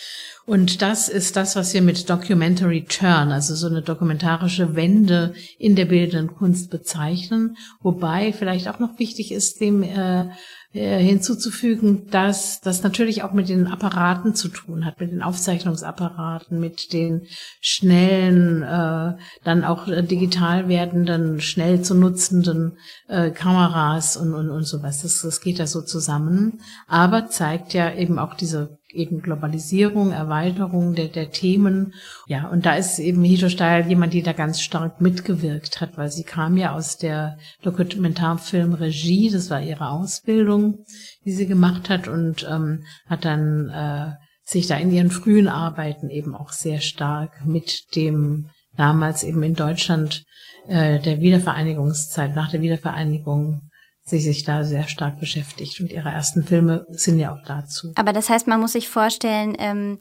und 0.49 0.81
das 0.81 1.09
ist 1.09 1.35
das, 1.35 1.55
was 1.55 1.75
wir 1.75 1.83
mit 1.83 2.09
Documentary 2.09 2.83
Turn, 2.83 3.31
also 3.31 3.53
so 3.53 3.67
eine 3.67 3.83
dokumentarische 3.83 4.75
Wende 4.75 5.35
in 5.59 5.75
der 5.75 5.85
bildenden 5.85 6.35
Kunst 6.35 6.71
bezeichnen. 6.71 7.55
Wobei 7.81 8.33
vielleicht 8.33 8.67
auch 8.67 8.79
noch 8.79 8.97
wichtig 8.97 9.31
ist, 9.31 9.61
dem 9.61 9.83
äh, 9.83 10.29
äh, 10.73 10.99
hinzuzufügen, 10.99 12.07
dass 12.09 12.61
das 12.61 12.83
natürlich 12.83 13.23
auch 13.23 13.33
mit 13.33 13.49
den 13.49 13.67
Apparaten 13.67 14.35
zu 14.35 14.49
tun 14.49 14.85
hat, 14.85 14.99
mit 14.99 15.11
den 15.11 15.23
Aufzeichnungsapparaten, 15.23 16.59
mit 16.59 16.93
den 16.93 17.27
schnellen, 17.59 18.63
äh, 18.63 19.17
dann 19.43 19.63
auch 19.63 19.85
digital 19.87 20.67
werdenden, 20.67 21.41
schnell 21.41 21.81
zu 21.81 21.95
nutzenden 21.95 22.77
äh, 23.07 23.31
Kameras 23.31 24.17
und, 24.17 24.33
und, 24.33 24.49
und 24.49 24.63
sowas. 24.63 25.01
Das, 25.01 25.21
das 25.21 25.41
geht 25.41 25.59
da 25.59 25.67
so 25.67 25.81
zusammen, 25.81 26.61
aber 26.87 27.29
zeigt 27.29 27.73
ja 27.73 27.93
eben 27.93 28.19
auch 28.19 28.33
diese 28.33 28.78
eben 28.91 29.21
Globalisierung, 29.21 30.11
Erweiterung 30.11 30.95
der, 30.95 31.07
der 31.07 31.31
Themen. 31.31 31.93
Ja, 32.27 32.47
und 32.47 32.65
da 32.65 32.75
ist 32.75 32.99
eben 32.99 33.23
Hito 33.23 33.49
Steil 33.49 33.87
jemand, 33.87 34.13
die 34.13 34.23
da 34.23 34.33
ganz 34.33 34.61
stark 34.61 35.01
mitgewirkt 35.01 35.81
hat, 35.81 35.97
weil 35.97 36.09
sie 36.09 36.23
kam 36.23 36.57
ja 36.57 36.73
aus 36.73 36.97
der 36.97 37.37
Dokumentarfilmregie, 37.61 39.29
das 39.29 39.49
war 39.49 39.61
ihre 39.61 39.89
Ausbildung, 39.89 40.85
die 41.25 41.31
sie 41.31 41.47
gemacht 41.47 41.89
hat 41.89 42.07
und 42.07 42.47
ähm, 42.49 42.83
hat 43.07 43.25
dann 43.25 43.69
äh, 43.69 44.13
sich 44.43 44.67
da 44.67 44.77
in 44.77 44.91
ihren 44.91 45.11
frühen 45.11 45.47
Arbeiten 45.47 46.09
eben 46.09 46.35
auch 46.35 46.51
sehr 46.51 46.81
stark 46.81 47.45
mit 47.45 47.95
dem 47.95 48.49
damals 48.75 49.23
eben 49.23 49.43
in 49.43 49.53
Deutschland 49.53 50.23
äh, 50.67 50.99
der 50.99 51.19
Wiedervereinigungszeit, 51.19 52.35
nach 52.35 52.49
der 52.49 52.61
Wiedervereinigung 52.61 53.68
sie 54.09 54.19
sich 54.19 54.43
da 54.43 54.63
sehr 54.63 54.87
stark 54.87 55.19
beschäftigt. 55.19 55.79
Und 55.79 55.91
ihre 55.91 56.09
ersten 56.09 56.43
Filme 56.43 56.85
sind 56.89 57.19
ja 57.19 57.33
auch 57.33 57.43
dazu. 57.45 57.91
Aber 57.95 58.13
das 58.13 58.29
heißt, 58.29 58.47
man 58.47 58.59
muss 58.59 58.73
sich 58.73 58.89
vorstellen, 58.89 59.55
ähm, 59.59 59.99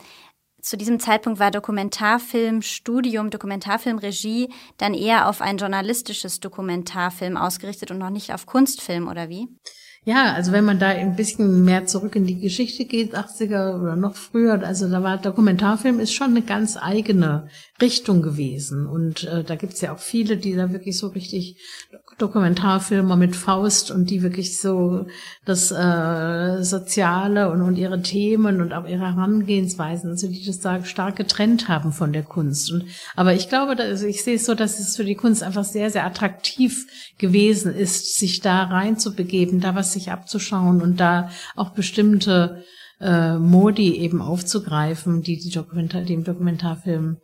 zu 0.60 0.76
diesem 0.76 0.98
Zeitpunkt 0.98 1.38
war 1.38 1.50
Dokumentarfilmstudium, 1.50 3.30
Dokumentarfilmregie 3.30 4.48
dann 4.76 4.92
eher 4.92 5.28
auf 5.28 5.40
ein 5.40 5.56
journalistisches 5.56 6.40
Dokumentarfilm 6.40 7.36
ausgerichtet 7.36 7.90
und 7.90 7.98
noch 7.98 8.10
nicht 8.10 8.34
auf 8.34 8.46
Kunstfilm, 8.46 9.08
oder 9.08 9.28
wie? 9.28 9.48
Ja, 10.04 10.32
also 10.32 10.52
wenn 10.52 10.64
man 10.64 10.78
da 10.78 10.88
ein 10.88 11.16
bisschen 11.16 11.64
mehr 11.64 11.86
zurück 11.86 12.16
in 12.16 12.24
die 12.24 12.40
Geschichte 12.40 12.86
geht, 12.86 13.14
80er 13.14 13.78
oder 13.80 13.94
noch 13.94 14.16
früher, 14.16 14.62
also 14.64 14.88
da 14.88 15.02
war 15.02 15.18
Dokumentarfilm 15.18 16.00
ist 16.00 16.14
schon 16.14 16.30
eine 16.30 16.42
ganz 16.42 16.76
eigene 16.76 17.48
Richtung 17.80 18.22
gewesen. 18.22 18.86
Und 18.86 19.24
äh, 19.24 19.44
da 19.44 19.56
gibt's 19.56 19.80
ja 19.80 19.92
auch 19.92 19.98
viele, 19.98 20.38
die 20.38 20.54
da 20.54 20.72
wirklich 20.72 20.96
so 20.96 21.08
richtig 21.08 21.60
Dokumentarfilmer 22.18 23.16
mit 23.16 23.37
Faust 23.37 23.90
und 23.90 24.10
die 24.10 24.22
wirklich 24.22 24.58
so 24.58 25.06
das 25.44 25.70
äh, 25.70 26.62
Soziale 26.64 27.50
und, 27.50 27.62
und 27.62 27.76
ihre 27.76 28.02
Themen 28.02 28.60
und 28.60 28.72
auch 28.72 28.87
ihre 28.87 29.14
Herangehensweisen, 29.14 30.10
also 30.10 30.28
die 30.28 30.44
das 30.44 30.58
da 30.58 30.84
stark 30.84 31.16
getrennt 31.16 31.68
haben 31.68 31.92
von 31.92 32.12
der 32.12 32.25
Kunst. 32.25 32.72
Und, 32.72 32.84
aber 33.14 33.34
ich 33.34 33.48
glaube, 33.48 33.76
dass, 33.76 33.87
also 33.87 34.06
ich 34.06 34.25
sehe 34.25 34.34
es 34.34 34.44
so, 34.44 34.54
dass 34.54 34.80
es 34.80 34.96
für 34.96 35.04
die 35.04 35.14
Kunst 35.14 35.42
einfach 35.42 35.64
sehr, 35.64 35.90
sehr 35.90 36.04
attraktiv 36.04 36.87
gewesen 37.18 37.75
ist, 37.75 38.16
sich 38.16 38.40
da 38.40 38.64
reinzubegeben, 38.64 39.60
da 39.60 39.75
was 39.75 39.92
sich 39.92 40.10
abzuschauen 40.10 40.82
und 40.82 40.98
da 40.98 41.30
auch 41.54 41.70
bestimmte 41.70 42.64
äh, 43.00 43.38
Modi 43.38 43.96
eben 43.96 44.20
aufzugreifen, 44.20 45.22
die, 45.22 45.38
die, 45.38 45.50
Dokumentar, 45.50 46.02
die 46.02 46.14
im 46.14 46.25
Dokumentarfilm 46.25 47.18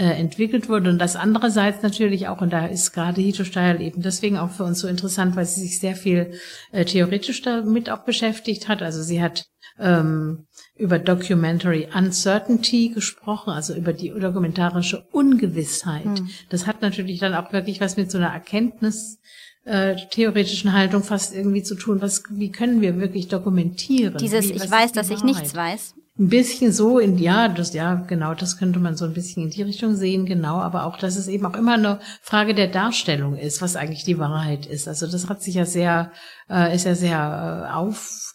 entwickelt 0.00 0.68
wurde. 0.68 0.90
Und 0.90 0.98
das 0.98 1.16
andererseits 1.16 1.82
natürlich 1.82 2.28
auch, 2.28 2.40
und 2.40 2.52
da 2.52 2.66
ist 2.66 2.92
gerade 2.92 3.20
Hito 3.20 3.44
Steil 3.44 3.80
eben 3.80 4.02
deswegen 4.02 4.36
auch 4.36 4.50
für 4.50 4.64
uns 4.64 4.80
so 4.80 4.88
interessant, 4.88 5.34
weil 5.36 5.44
sie 5.44 5.62
sich 5.62 5.80
sehr 5.80 5.96
viel 5.96 6.32
äh, 6.72 6.84
theoretisch 6.84 7.42
damit 7.42 7.90
auch 7.90 8.04
beschäftigt 8.04 8.68
hat. 8.68 8.82
Also 8.82 9.02
sie 9.02 9.20
hat 9.20 9.46
ähm, 9.78 10.46
über 10.76 10.98
Documentary 10.98 11.88
Uncertainty 11.92 12.90
gesprochen, 12.94 13.50
also 13.50 13.74
über 13.74 13.92
die 13.92 14.10
dokumentarische 14.10 15.06
Ungewissheit. 15.10 16.04
Hm. 16.04 16.28
Das 16.48 16.66
hat 16.66 16.82
natürlich 16.82 17.18
dann 17.18 17.34
auch 17.34 17.52
wirklich 17.52 17.80
was 17.80 17.96
mit 17.96 18.10
so 18.10 18.18
einer 18.18 18.32
Erkenntnis 18.32 19.18
äh, 19.64 19.96
theoretischen 20.10 20.72
Haltung 20.72 21.02
fast 21.02 21.34
irgendwie 21.34 21.62
zu 21.62 21.74
tun. 21.74 22.00
Was, 22.00 22.22
wie 22.30 22.50
können 22.50 22.80
wir 22.80 23.00
wirklich 23.00 23.28
dokumentieren? 23.28 24.16
Dieses 24.18 24.48
wie, 24.48 24.52
Ich 24.52 24.70
weiß, 24.70 24.92
dass 24.92 25.10
ich 25.10 25.24
nichts 25.24 25.54
weiß 25.54 25.94
ein 26.18 26.28
bisschen 26.28 26.72
so 26.72 26.98
in, 26.98 27.16
ja, 27.18 27.48
das, 27.48 27.72
ja, 27.74 27.94
genau, 27.94 28.34
das 28.34 28.58
könnte 28.58 28.80
man 28.80 28.96
so 28.96 29.04
ein 29.04 29.12
bisschen 29.12 29.44
in 29.44 29.50
die 29.50 29.62
Richtung 29.62 29.94
sehen, 29.94 30.26
genau, 30.26 30.56
aber 30.56 30.84
auch, 30.84 30.98
dass 30.98 31.16
es 31.16 31.28
eben 31.28 31.46
auch 31.46 31.54
immer 31.54 31.74
eine 31.74 32.00
Frage 32.22 32.54
der 32.54 32.66
Darstellung 32.66 33.36
ist, 33.36 33.62
was 33.62 33.76
eigentlich 33.76 34.02
die 34.02 34.18
Wahrheit 34.18 34.66
ist. 34.66 34.88
Also 34.88 35.06
das 35.06 35.28
hat 35.28 35.42
sich 35.42 35.54
ja 35.54 35.64
sehr, 35.64 36.10
äh, 36.50 36.74
ist 36.74 36.86
ja 36.86 36.96
sehr 36.96 37.68
äh, 37.68 37.72
auf, 37.72 38.34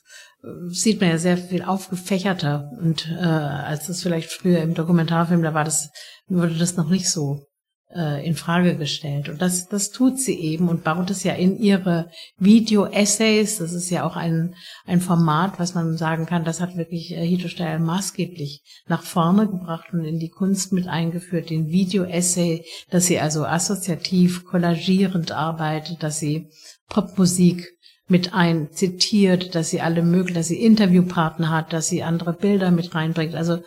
sieht 0.69 1.01
man 1.01 1.09
ja 1.09 1.17
sehr 1.17 1.37
viel 1.37 1.63
aufgefächerter 1.63 2.71
und 2.81 3.09
äh, 3.09 3.23
als 3.23 3.87
das 3.87 4.01
vielleicht 4.01 4.31
früher 4.31 4.61
im 4.61 4.73
Dokumentarfilm, 4.73 5.41
da 5.41 5.53
war 5.53 5.63
das, 5.65 5.89
wurde 6.27 6.55
das 6.55 6.77
noch 6.77 6.89
nicht 6.89 7.09
so 7.09 7.45
äh, 7.95 8.25
in 8.25 8.35
Frage 8.35 8.75
gestellt. 8.75 9.29
Und 9.29 9.41
das, 9.41 9.67
das 9.67 9.91
tut 9.91 10.19
sie 10.19 10.39
eben 10.39 10.69
und 10.69 10.83
baut 10.83 11.09
es 11.09 11.23
ja 11.23 11.33
in 11.33 11.57
ihre 11.57 12.09
Video-Essays. 12.37 13.59
Das 13.59 13.73
ist 13.73 13.89
ja 13.89 14.05
auch 14.05 14.15
ein, 14.15 14.55
ein 14.85 15.01
Format, 15.01 15.59
was 15.59 15.75
man 15.75 15.97
sagen 15.97 16.25
kann, 16.25 16.43
das 16.43 16.61
hat 16.61 16.75
wirklich 16.75 17.11
äh, 17.11 17.25
Hito 17.25 17.47
Steyer 17.47 17.79
maßgeblich 17.79 18.63
nach 18.87 19.03
vorne 19.03 19.47
gebracht 19.47 19.93
und 19.93 20.05
in 20.05 20.19
die 20.19 20.29
Kunst 20.29 20.73
mit 20.73 20.87
eingeführt, 20.87 21.49
den 21.49 21.69
Video-Essay, 21.69 22.65
dass 22.89 23.05
sie 23.05 23.19
also 23.19 23.45
assoziativ, 23.45 24.45
kollagierend 24.45 25.31
arbeitet, 25.31 26.03
dass 26.03 26.19
sie 26.19 26.49
Popmusik 26.89 27.73
mit 28.07 28.33
ein 28.33 28.71
zitiert, 28.71 29.55
dass 29.55 29.69
sie 29.69 29.81
alle 29.81 30.03
möglichen, 30.03 30.35
dass 30.35 30.47
sie 30.47 30.61
Interviewpartner 30.61 31.49
hat, 31.49 31.73
dass 31.73 31.87
sie 31.87 32.03
andere 32.03 32.33
Bilder 32.33 32.69
mit 32.69 32.93
reinbringt. 32.93 33.35
Also 33.35 33.59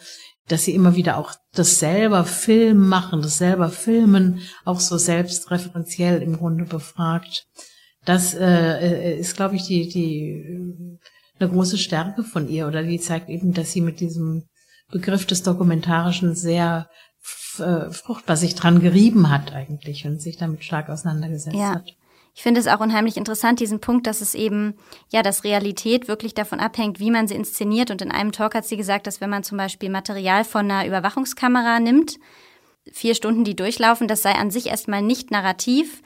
dass 0.48 0.64
sie 0.64 0.74
immer 0.74 0.94
wieder 0.94 1.16
auch 1.16 1.34
das 1.54 1.78
selber 1.78 2.24
Film 2.24 2.88
machen, 2.88 3.22
das 3.22 3.38
selber 3.38 3.68
Filmen, 3.68 4.40
auch 4.64 4.80
so 4.80 4.96
selbstreferenziell 4.96 6.22
im 6.22 6.36
Grunde 6.36 6.64
befragt. 6.64 7.46
Das 8.04 8.34
äh, 8.34 8.44
äh 8.44 9.18
ist, 9.18 9.36
glaube 9.36 9.56
ich, 9.56 9.64
die, 9.64 9.88
die 9.88 10.98
eine 11.38 11.50
große 11.50 11.78
Stärke 11.78 12.22
von 12.22 12.48
ihr 12.48 12.66
oder 12.68 12.82
die 12.82 13.00
zeigt 13.00 13.28
eben, 13.28 13.52
dass 13.52 13.72
sie 13.72 13.80
mit 13.80 14.00
diesem 14.00 14.44
Begriff 14.90 15.26
des 15.26 15.42
Dokumentarischen 15.42 16.34
sehr 16.34 16.88
äh, 17.58 17.90
fruchtbar 17.90 18.36
sich 18.36 18.54
dran 18.54 18.80
gerieben 18.80 19.30
hat 19.30 19.52
eigentlich 19.52 20.06
und 20.06 20.22
sich 20.22 20.36
damit 20.36 20.64
stark 20.64 20.88
auseinandergesetzt 20.88 21.56
ja. 21.56 21.74
hat. 21.74 21.96
Ich 22.36 22.42
finde 22.42 22.60
es 22.60 22.66
auch 22.66 22.80
unheimlich 22.80 23.16
interessant, 23.16 23.60
diesen 23.60 23.80
Punkt, 23.80 24.06
dass 24.06 24.20
es 24.20 24.34
eben, 24.34 24.74
ja, 25.08 25.22
dass 25.22 25.42
Realität 25.42 26.06
wirklich 26.06 26.34
davon 26.34 26.60
abhängt, 26.60 27.00
wie 27.00 27.10
man 27.10 27.26
sie 27.26 27.34
inszeniert. 27.34 27.90
Und 27.90 28.02
in 28.02 28.10
einem 28.10 28.30
Talk 28.30 28.54
hat 28.54 28.66
sie 28.66 28.76
gesagt, 28.76 29.06
dass 29.06 29.22
wenn 29.22 29.30
man 29.30 29.42
zum 29.42 29.56
Beispiel 29.56 29.88
Material 29.88 30.44
von 30.44 30.70
einer 30.70 30.86
Überwachungskamera 30.86 31.80
nimmt, 31.80 32.18
vier 32.92 33.14
Stunden 33.14 33.44
die 33.44 33.56
durchlaufen, 33.56 34.06
das 34.06 34.20
sei 34.20 34.34
an 34.34 34.50
sich 34.50 34.66
erstmal 34.66 35.00
nicht 35.00 35.30
narrativ, 35.30 36.02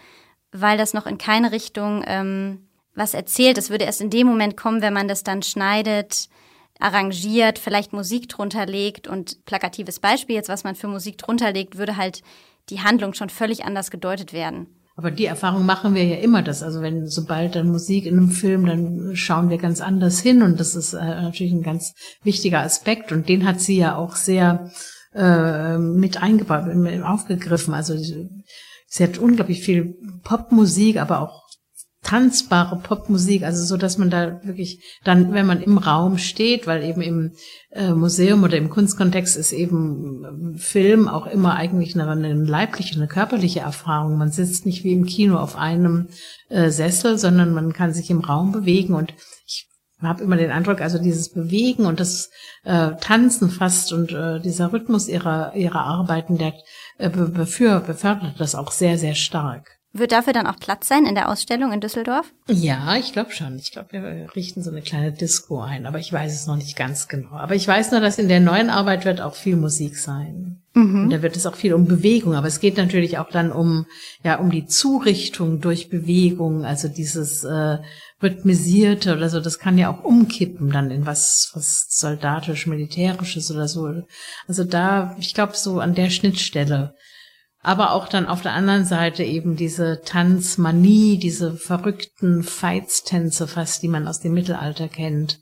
weil 0.52 0.78
das 0.78 0.94
noch 0.94 1.06
in 1.06 1.18
keine 1.18 1.50
Richtung 1.50 2.04
ähm, 2.06 2.68
was 2.94 3.12
erzählt. 3.12 3.56
Das 3.56 3.70
würde 3.70 3.84
erst 3.84 4.00
in 4.00 4.10
dem 4.10 4.28
Moment 4.28 4.56
kommen, 4.56 4.82
wenn 4.82 4.94
man 4.94 5.08
das 5.08 5.24
dann 5.24 5.42
schneidet, 5.42 6.28
arrangiert, 6.78 7.58
vielleicht 7.58 7.92
Musik 7.92 8.28
drunter 8.28 8.66
legt 8.66 9.08
und 9.08 9.44
plakatives 9.46 9.98
Beispiel 9.98 10.36
jetzt, 10.36 10.48
was 10.48 10.62
man 10.62 10.76
für 10.76 10.86
Musik 10.86 11.18
drunter 11.18 11.52
legt, 11.52 11.76
würde 11.76 11.96
halt 11.96 12.22
die 12.68 12.82
Handlung 12.82 13.14
schon 13.14 13.30
völlig 13.30 13.64
anders 13.64 13.90
gedeutet 13.90 14.32
werden. 14.32 14.68
Aber 15.00 15.10
die 15.10 15.24
Erfahrung 15.24 15.64
machen 15.64 15.94
wir 15.94 16.04
ja 16.04 16.16
immer, 16.16 16.42
dass 16.42 16.62
also 16.62 16.82
wenn 16.82 17.06
sobald 17.06 17.56
dann 17.56 17.70
Musik 17.70 18.04
in 18.04 18.18
einem 18.18 18.30
Film, 18.30 18.66
dann 18.66 19.16
schauen 19.16 19.48
wir 19.48 19.56
ganz 19.56 19.80
anders 19.80 20.20
hin 20.20 20.42
und 20.42 20.60
das 20.60 20.74
ist 20.74 20.92
äh, 20.92 20.98
natürlich 20.98 21.54
ein 21.54 21.62
ganz 21.62 21.94
wichtiger 22.22 22.60
Aspekt 22.60 23.10
und 23.10 23.26
den 23.26 23.46
hat 23.46 23.62
sie 23.62 23.78
ja 23.78 23.96
auch 23.96 24.14
sehr 24.14 24.70
äh, 25.14 25.78
mit 25.78 26.22
eingebaut, 26.22 26.66
aufgegriffen. 27.02 27.72
Also 27.72 27.96
sie 27.96 29.02
hat 29.02 29.16
unglaublich 29.16 29.62
viel 29.62 29.96
Popmusik, 30.22 30.98
aber 30.98 31.20
auch 31.20 31.39
tanzbare 32.10 32.74
Popmusik, 32.76 33.44
also 33.44 33.64
so, 33.64 33.76
dass 33.76 33.96
man 33.96 34.10
da 34.10 34.40
wirklich 34.42 34.98
dann, 35.04 35.32
wenn 35.32 35.46
man 35.46 35.62
im 35.62 35.78
Raum 35.78 36.18
steht, 36.18 36.66
weil 36.66 36.82
eben 36.82 37.02
im 37.02 37.32
äh, 37.70 37.92
Museum 37.92 38.42
oder 38.42 38.56
im 38.56 38.68
Kunstkontext 38.68 39.36
ist 39.36 39.52
eben 39.52 40.56
äh, 40.56 40.58
Film 40.58 41.06
auch 41.06 41.28
immer 41.28 41.54
eigentlich 41.54 41.94
eine, 41.94 42.10
eine 42.10 42.34
leibliche, 42.34 42.96
eine 42.96 43.06
körperliche 43.06 43.60
Erfahrung. 43.60 44.18
Man 44.18 44.32
sitzt 44.32 44.66
nicht 44.66 44.82
wie 44.82 44.92
im 44.92 45.06
Kino 45.06 45.38
auf 45.38 45.54
einem 45.54 46.08
äh, 46.48 46.70
Sessel, 46.70 47.16
sondern 47.16 47.54
man 47.54 47.72
kann 47.72 47.92
sich 47.92 48.10
im 48.10 48.20
Raum 48.20 48.50
bewegen 48.50 48.94
und 48.94 49.14
ich 49.46 49.68
habe 50.02 50.24
immer 50.24 50.36
den 50.36 50.50
Eindruck, 50.50 50.80
also 50.80 50.98
dieses 50.98 51.30
Bewegen 51.30 51.86
und 51.86 52.00
das 52.00 52.28
äh, 52.64 52.90
Tanzen 53.00 53.50
fast 53.50 53.92
und 53.92 54.10
äh, 54.10 54.40
dieser 54.40 54.72
Rhythmus 54.72 55.06
ihrer 55.06 55.54
ihrer 55.54 55.82
Arbeiten, 55.84 56.38
der 56.38 56.54
äh, 56.98 57.08
befür, 57.08 57.78
befördert 57.78 58.34
das 58.40 58.56
auch 58.56 58.72
sehr 58.72 58.98
sehr 58.98 59.14
stark. 59.14 59.79
Wird 59.92 60.12
dafür 60.12 60.32
dann 60.32 60.46
auch 60.46 60.60
Platz 60.60 60.86
sein 60.86 61.04
in 61.04 61.16
der 61.16 61.28
Ausstellung 61.28 61.72
in 61.72 61.80
Düsseldorf? 61.80 62.32
Ja, 62.46 62.94
ich 62.96 63.12
glaube 63.12 63.32
schon. 63.32 63.58
Ich 63.58 63.72
glaube, 63.72 63.88
wir 63.92 64.28
richten 64.36 64.62
so 64.62 64.70
eine 64.70 64.82
kleine 64.82 65.10
Disco 65.10 65.60
ein, 65.60 65.84
aber 65.84 65.98
ich 65.98 66.12
weiß 66.12 66.32
es 66.32 66.46
noch 66.46 66.54
nicht 66.54 66.76
ganz 66.76 67.08
genau. 67.08 67.32
Aber 67.32 67.56
ich 67.56 67.66
weiß 67.66 67.90
nur, 67.90 68.00
dass 68.00 68.18
in 68.18 68.28
der 68.28 68.38
neuen 68.38 68.70
Arbeit 68.70 69.04
wird 69.04 69.20
auch 69.20 69.34
viel 69.34 69.56
Musik 69.56 69.96
sein. 69.98 70.62
Mhm. 70.74 71.04
Und 71.04 71.10
da 71.10 71.22
wird 71.22 71.36
es 71.36 71.44
auch 71.44 71.56
viel 71.56 71.74
um 71.74 71.86
Bewegung, 71.86 72.34
aber 72.34 72.46
es 72.46 72.60
geht 72.60 72.76
natürlich 72.76 73.18
auch 73.18 73.30
dann 73.30 73.50
um 73.50 73.86
ja 74.22 74.38
um 74.38 74.52
die 74.52 74.66
Zurichtung 74.66 75.60
durch 75.60 75.90
Bewegung, 75.90 76.64
also 76.64 76.86
dieses 76.86 77.42
äh, 77.42 77.78
rhythmisierte 78.22 79.16
oder 79.16 79.28
so. 79.28 79.40
Das 79.40 79.58
kann 79.58 79.76
ja 79.76 79.90
auch 79.90 80.04
umkippen 80.04 80.70
dann 80.70 80.92
in 80.92 81.06
was 81.06 81.50
was 81.54 81.86
soldatisch 81.90 82.68
militärisches 82.68 83.50
oder 83.50 83.66
so. 83.66 83.92
Also 84.46 84.62
da, 84.62 85.16
ich 85.18 85.34
glaube, 85.34 85.56
so 85.56 85.80
an 85.80 85.96
der 85.96 86.10
Schnittstelle 86.10 86.94
aber 87.62 87.92
auch 87.92 88.08
dann 88.08 88.26
auf 88.26 88.42
der 88.42 88.52
anderen 88.52 88.84
Seite 88.84 89.22
eben 89.22 89.56
diese 89.56 90.00
Tanzmanie, 90.02 91.18
diese 91.18 91.54
verrückten 91.54 92.42
Feitstänze 92.42 93.46
fast, 93.46 93.82
die 93.82 93.88
man 93.88 94.08
aus 94.08 94.20
dem 94.20 94.32
Mittelalter 94.32 94.88
kennt. 94.88 95.40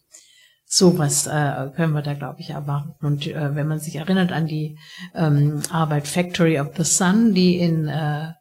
Sowas 0.65 1.27
äh, 1.27 1.71
können 1.77 1.95
wir 1.95 2.03
da, 2.03 2.13
glaube 2.13 2.41
ich, 2.41 2.51
erwarten. 2.51 2.95
Und 3.05 3.27
äh, 3.27 3.55
wenn 3.55 3.69
man 3.69 3.79
sich 3.79 3.97
erinnert 3.97 4.33
an 4.33 4.47
die 4.47 4.77
ähm, 5.15 5.63
Arbeit 5.71 6.07
Factory 6.07 6.61
of 6.61 6.77
the 6.77 6.85
Sun, 6.85 7.33
die 7.33 7.57
in 7.57 7.89
äh, 7.89 8.33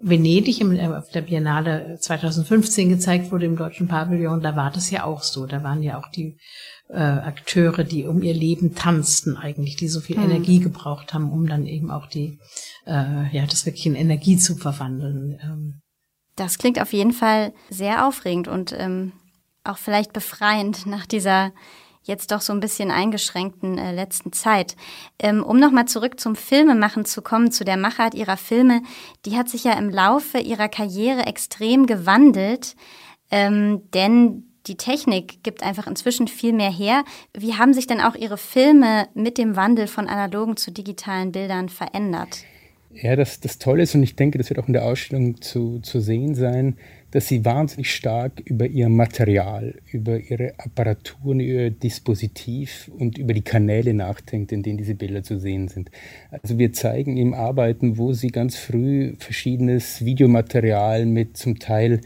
Venedig 0.00 0.60
im, 0.60 0.72
äh, 0.72 0.86
auf 0.86 1.10
der 1.10 1.22
Biennale 1.22 1.98
2015 2.00 2.88
gezeigt 2.88 3.32
wurde 3.32 3.46
im 3.46 3.56
Deutschen 3.56 3.88
Pavillon, 3.88 4.40
da 4.40 4.56
war 4.56 4.70
das 4.70 4.90
ja 4.90 5.04
auch 5.04 5.22
so. 5.22 5.46
Da 5.46 5.62
waren 5.62 5.82
ja 5.82 5.98
auch 5.98 6.08
die 6.08 6.38
äh, 6.88 6.98
Akteure, 6.98 7.84
die 7.84 8.06
um 8.06 8.22
ihr 8.22 8.34
Leben 8.34 8.74
tanzten 8.74 9.36
eigentlich, 9.36 9.76
die 9.76 9.88
so 9.88 10.00
viel 10.00 10.18
mhm. 10.18 10.24
Energie 10.24 10.60
gebraucht 10.60 11.14
haben, 11.14 11.30
um 11.30 11.46
dann 11.46 11.66
eben 11.66 11.90
auch 11.90 12.06
die, 12.06 12.38
äh, 12.86 13.34
ja, 13.34 13.46
das 13.46 13.66
wirklich 13.66 13.86
in 13.86 13.94
Energie 13.94 14.36
zu 14.36 14.56
verwandeln. 14.56 15.38
Ähm. 15.42 15.80
Das 16.36 16.58
klingt 16.58 16.80
auf 16.80 16.92
jeden 16.92 17.12
Fall 17.12 17.52
sehr 17.70 18.06
aufregend 18.06 18.48
und 18.48 18.74
ähm, 18.76 19.12
auch 19.64 19.78
vielleicht 19.78 20.12
befreiend 20.12 20.86
nach 20.86 21.06
dieser 21.06 21.52
jetzt 22.04 22.32
doch 22.32 22.42
so 22.42 22.52
ein 22.52 22.60
bisschen 22.60 22.90
eingeschränkten 22.90 23.78
äh, 23.78 23.92
letzten 23.92 24.32
Zeit. 24.32 24.76
Ähm, 25.18 25.42
um 25.42 25.58
nochmal 25.58 25.86
zurück 25.86 26.20
zum 26.20 26.36
Filmemachen 26.36 27.06
zu 27.06 27.22
kommen, 27.22 27.50
zu 27.50 27.64
der 27.64 27.78
Machart 27.78 28.14
ihrer 28.14 28.36
Filme, 28.36 28.82
die 29.24 29.36
hat 29.36 29.48
sich 29.48 29.64
ja 29.64 29.72
im 29.72 29.88
Laufe 29.88 30.38
ihrer 30.38 30.68
Karriere 30.68 31.26
extrem 31.26 31.86
gewandelt, 31.86 32.76
ähm, 33.30 33.90
denn 33.92 34.53
die 34.66 34.76
Technik 34.76 35.42
gibt 35.42 35.62
einfach 35.62 35.86
inzwischen 35.86 36.28
viel 36.28 36.52
mehr 36.52 36.70
her. 36.70 37.04
Wie 37.36 37.54
haben 37.54 37.74
sich 37.74 37.86
denn 37.86 38.00
auch 38.00 38.14
Ihre 38.14 38.38
Filme 38.38 39.08
mit 39.14 39.38
dem 39.38 39.56
Wandel 39.56 39.86
von 39.86 40.08
analogen 40.08 40.56
zu 40.56 40.70
digitalen 40.70 41.32
Bildern 41.32 41.68
verändert? 41.68 42.44
Ja, 42.94 43.16
das, 43.16 43.40
das 43.40 43.58
Tolle 43.58 43.82
ist, 43.82 43.94
und 43.96 44.04
ich 44.04 44.14
denke, 44.14 44.38
das 44.38 44.50
wird 44.50 44.60
auch 44.60 44.68
in 44.68 44.72
der 44.72 44.84
Ausstellung 44.84 45.40
zu, 45.40 45.80
zu 45.80 45.98
sehen 45.98 46.36
sein, 46.36 46.76
dass 47.10 47.26
sie 47.26 47.44
wahnsinnig 47.44 47.92
stark 47.92 48.40
über 48.44 48.66
ihr 48.66 48.88
Material, 48.88 49.74
über 49.90 50.18
ihre 50.18 50.54
Apparaturen, 50.58 51.40
ihr 51.40 51.70
Dispositiv 51.70 52.90
und 52.96 53.18
über 53.18 53.34
die 53.34 53.42
Kanäle 53.42 53.94
nachdenkt, 53.94 54.52
in 54.52 54.62
denen 54.62 54.78
diese 54.78 54.94
Bilder 54.94 55.24
zu 55.24 55.38
sehen 55.38 55.66
sind. 55.68 55.90
Also 56.30 56.58
wir 56.58 56.72
zeigen 56.72 57.16
ihm 57.16 57.34
Arbeiten, 57.34 57.98
wo 57.98 58.12
sie 58.12 58.28
ganz 58.28 58.56
früh 58.56 59.14
verschiedenes 59.18 60.04
Videomaterial 60.04 61.04
mit 61.06 61.36
zum 61.36 61.58
Teil 61.58 62.00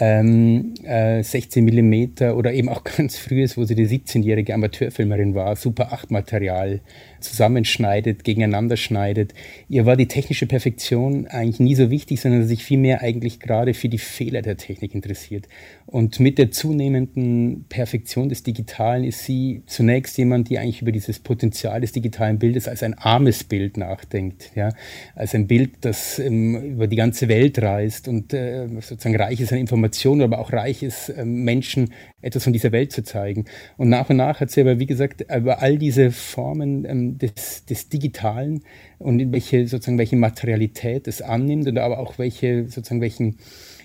ähm, 0.00 0.74
äh, 0.84 1.22
16 1.22 1.64
Millimeter 1.64 2.36
oder 2.36 2.52
eben 2.52 2.68
auch 2.68 2.84
ganz 2.96 3.16
frühes, 3.16 3.56
wo 3.56 3.64
sie 3.64 3.74
die 3.74 3.86
17-jährige 3.86 4.54
Amateurfilmerin 4.54 5.34
war, 5.34 5.56
Super 5.56 5.92
8 5.92 6.10
Material 6.10 6.80
zusammenschneidet, 7.20 8.22
gegeneinander 8.22 8.76
schneidet. 8.76 9.34
Ihr 9.68 9.86
war 9.86 9.96
die 9.96 10.06
technische 10.06 10.46
Perfektion 10.46 11.26
eigentlich 11.26 11.58
nie 11.58 11.74
so 11.74 11.90
wichtig, 11.90 12.20
sondern 12.20 12.46
sich 12.46 12.62
vielmehr 12.62 13.00
eigentlich 13.02 13.40
gerade 13.40 13.74
für 13.74 13.88
die 13.88 13.98
Fehler 13.98 14.42
der 14.42 14.56
Technik 14.56 14.94
interessiert. 14.94 15.48
Und 15.86 16.20
mit 16.20 16.38
der 16.38 16.50
zunehmenden 16.50 17.64
Perfektion 17.68 18.28
des 18.28 18.42
Digitalen 18.42 19.04
ist 19.04 19.24
sie 19.24 19.62
zunächst 19.66 20.18
jemand, 20.18 20.50
die 20.50 20.58
eigentlich 20.58 20.82
über 20.82 20.92
dieses 20.92 21.18
Potenzial 21.18 21.80
des 21.80 21.92
digitalen 21.92 22.38
Bildes 22.38 22.68
als 22.68 22.82
ein 22.82 22.94
armes 22.94 23.42
Bild 23.42 23.78
nachdenkt, 23.78 24.50
ja, 24.54 24.68
als 25.14 25.34
ein 25.34 25.46
Bild, 25.46 25.70
das 25.80 26.18
ähm, 26.18 26.72
über 26.72 26.86
die 26.86 26.96
ganze 26.96 27.28
Welt 27.28 27.60
reist 27.60 28.06
und 28.06 28.34
äh, 28.34 28.68
sozusagen 28.80 29.16
reich 29.16 29.40
ist 29.40 29.52
an 29.52 29.58
Informationen, 29.58 29.77
aber 29.84 30.38
auch 30.38 30.52
reich 30.52 30.82
ist, 30.82 31.08
äh, 31.10 31.24
Menschen 31.24 31.92
etwas 32.20 32.44
von 32.44 32.52
dieser 32.52 32.72
Welt 32.72 32.92
zu 32.92 33.02
zeigen. 33.02 33.44
Und 33.76 33.88
nach 33.88 34.10
und 34.10 34.16
nach 34.16 34.40
hat 34.40 34.50
sie 34.50 34.60
aber, 34.60 34.78
wie 34.78 34.86
gesagt, 34.86 35.24
über 35.34 35.62
all 35.62 35.78
diese 35.78 36.10
Formen 36.10 36.84
ähm, 36.84 37.18
des, 37.18 37.64
des 37.64 37.88
Digitalen 37.88 38.62
und 38.98 39.20
in 39.20 39.32
welche 39.32 39.66
sozusagen 39.66 39.98
welche 39.98 40.16
Materialität 40.16 41.08
es 41.08 41.22
annimmt 41.22 41.68
und 41.68 41.78
aber 41.78 41.98
auch 41.98 42.18
welche 42.18 42.68
sozusagen 42.68 43.00
welchen, 43.00 43.38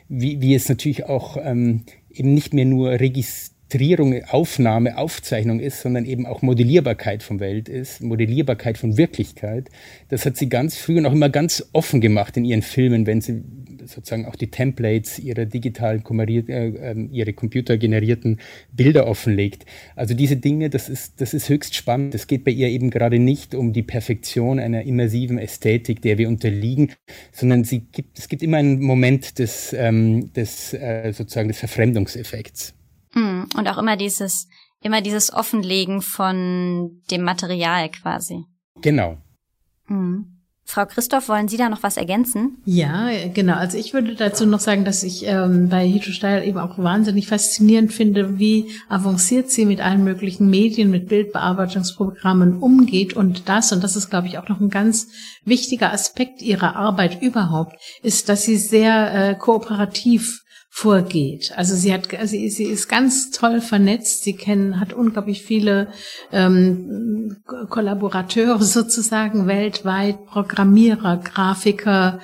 wie, 0.10 0.41
wie 0.41 0.56
es 0.56 0.69
natürlich 0.69 1.06
auch 1.06 1.38
ähm, 1.41 1.84
eben 2.12 2.34
nicht 2.34 2.53
mehr 2.53 2.65
nur 2.65 2.91
Registrierung, 2.91 4.23
Aufnahme, 4.25 4.97
Aufzeichnung 4.97 5.60
ist, 5.60 5.82
sondern 5.82 6.06
eben 6.06 6.25
auch 6.25 6.41
Modellierbarkeit 6.41 7.23
von 7.23 7.39
Welt 7.39 7.69
ist, 7.69 8.01
Modellierbarkeit 8.01 8.77
von 8.77 8.97
Wirklichkeit. 8.97 9.69
Das 10.10 10.25
hat 10.25 10.38
sie 10.38 10.49
ganz 10.49 10.77
früh 10.77 10.97
und 10.97 11.06
auch 11.06 11.13
immer 11.13 11.29
ganz 11.29 11.69
offen 11.73 11.99
gemacht 11.99 12.38
in 12.38 12.45
ihren 12.45 12.62
Filmen, 12.62 13.08
wenn 13.08 13.21
sie 13.21 13.43
sozusagen 13.87 14.25
auch 14.25 14.35
die 14.35 14.49
Templates 14.49 15.19
ihrer 15.19 15.45
digitalen, 15.45 16.03
äh, 16.19 16.67
ähm, 16.67 17.09
ihre 17.11 17.33
computergenerierten 17.33 18.39
Bilder 18.71 19.07
offenlegt. 19.07 19.65
Also 19.95 20.13
diese 20.13 20.37
Dinge, 20.37 20.69
das 20.69 20.89
ist, 20.89 21.21
das 21.21 21.33
ist 21.33 21.49
höchst 21.49 21.75
spannend. 21.75 22.15
Es 22.15 22.27
geht 22.27 22.43
bei 22.43 22.51
ihr 22.51 22.69
eben 22.69 22.89
gerade 22.89 23.19
nicht 23.19 23.55
um 23.55 23.73
die 23.73 23.83
Perfektion 23.83 24.59
einer 24.59 24.83
immersiven 24.83 25.37
Ästhetik, 25.37 26.01
der 26.01 26.17
wir 26.17 26.27
unterliegen, 26.27 26.93
sondern 27.31 27.63
sie 27.63 27.81
gibt, 27.81 28.17
es 28.17 28.27
gibt 28.27 28.43
immer 28.43 28.57
einen 28.57 28.81
Moment 28.81 29.39
des, 29.39 29.73
ähm, 29.73 30.31
des 30.33 30.73
äh, 30.73 31.11
sozusagen 31.13 31.47
des 31.47 31.59
Verfremdungseffekts. 31.59 32.73
Hm, 33.13 33.47
und 33.57 33.67
auch 33.67 33.77
immer 33.77 33.97
dieses, 33.97 34.47
immer 34.81 35.01
dieses 35.01 35.31
Offenlegen 35.33 36.01
von 36.01 37.01
dem 37.11 37.21
Material 37.21 37.89
quasi. 37.89 38.43
Genau. 38.81 39.17
Mhm. 39.87 40.32
Frau 40.73 40.88
Christoph, 40.88 41.29
wollen 41.29 41.47
Sie 41.47 41.57
da 41.57 41.69
noch 41.69 41.83
was 41.83 41.97
ergänzen? 41.97 42.57
Ja, 42.65 43.07
genau. 43.31 43.53
Also 43.53 43.77
ich 43.77 43.93
würde 43.93 44.15
dazu 44.15 44.47
noch 44.47 44.59
sagen, 44.59 44.86
dass 44.86 45.03
ich 45.03 45.23
ähm, 45.27 45.69
bei 45.69 45.86
Hito 45.86 46.12
Steil 46.12 46.47
eben 46.47 46.57
auch 46.57 46.79
wahnsinnig 46.79 47.27
faszinierend 47.27 47.93
finde, 47.93 48.39
wie 48.39 48.71
avanciert 48.89 49.51
sie 49.51 49.65
mit 49.65 49.81
allen 49.81 50.03
möglichen 50.03 50.49
Medien, 50.49 50.89
mit 50.89 51.09
Bildbearbeitungsprogrammen 51.09 52.57
umgeht 52.57 53.13
und 53.13 53.47
das, 53.49 53.71
und 53.71 53.83
das 53.83 53.95
ist, 53.95 54.09
glaube 54.09 54.25
ich, 54.25 54.39
auch 54.39 54.49
noch 54.49 54.59
ein 54.59 54.71
ganz 54.71 55.09
wichtiger 55.45 55.93
Aspekt 55.93 56.41
ihrer 56.41 56.75
Arbeit 56.75 57.21
überhaupt, 57.21 57.75
ist, 58.01 58.27
dass 58.27 58.41
sie 58.41 58.57
sehr 58.57 59.13
äh, 59.13 59.36
kooperativ 59.36 60.42
vorgeht. 60.75 61.53
Also 61.55 61.75
sie 61.75 61.93
hat, 61.93 62.07
sie, 62.23 62.49
sie 62.49 62.65
ist 62.65 62.89
ganz 62.89 63.29
toll 63.29 63.62
vernetzt. 63.62 64.23
Sie 64.23 64.36
kennen, 64.36 64.79
hat 64.79 64.91
unglaublich 64.91 65.43
viele 65.43 65.89
ähm, 66.31 67.38
Kollaborateure 67.69 68.59
sozusagen 68.59 69.45
weltweit, 69.45 70.25
Programmierer, 70.25 71.17
Grafiker. 71.17 72.19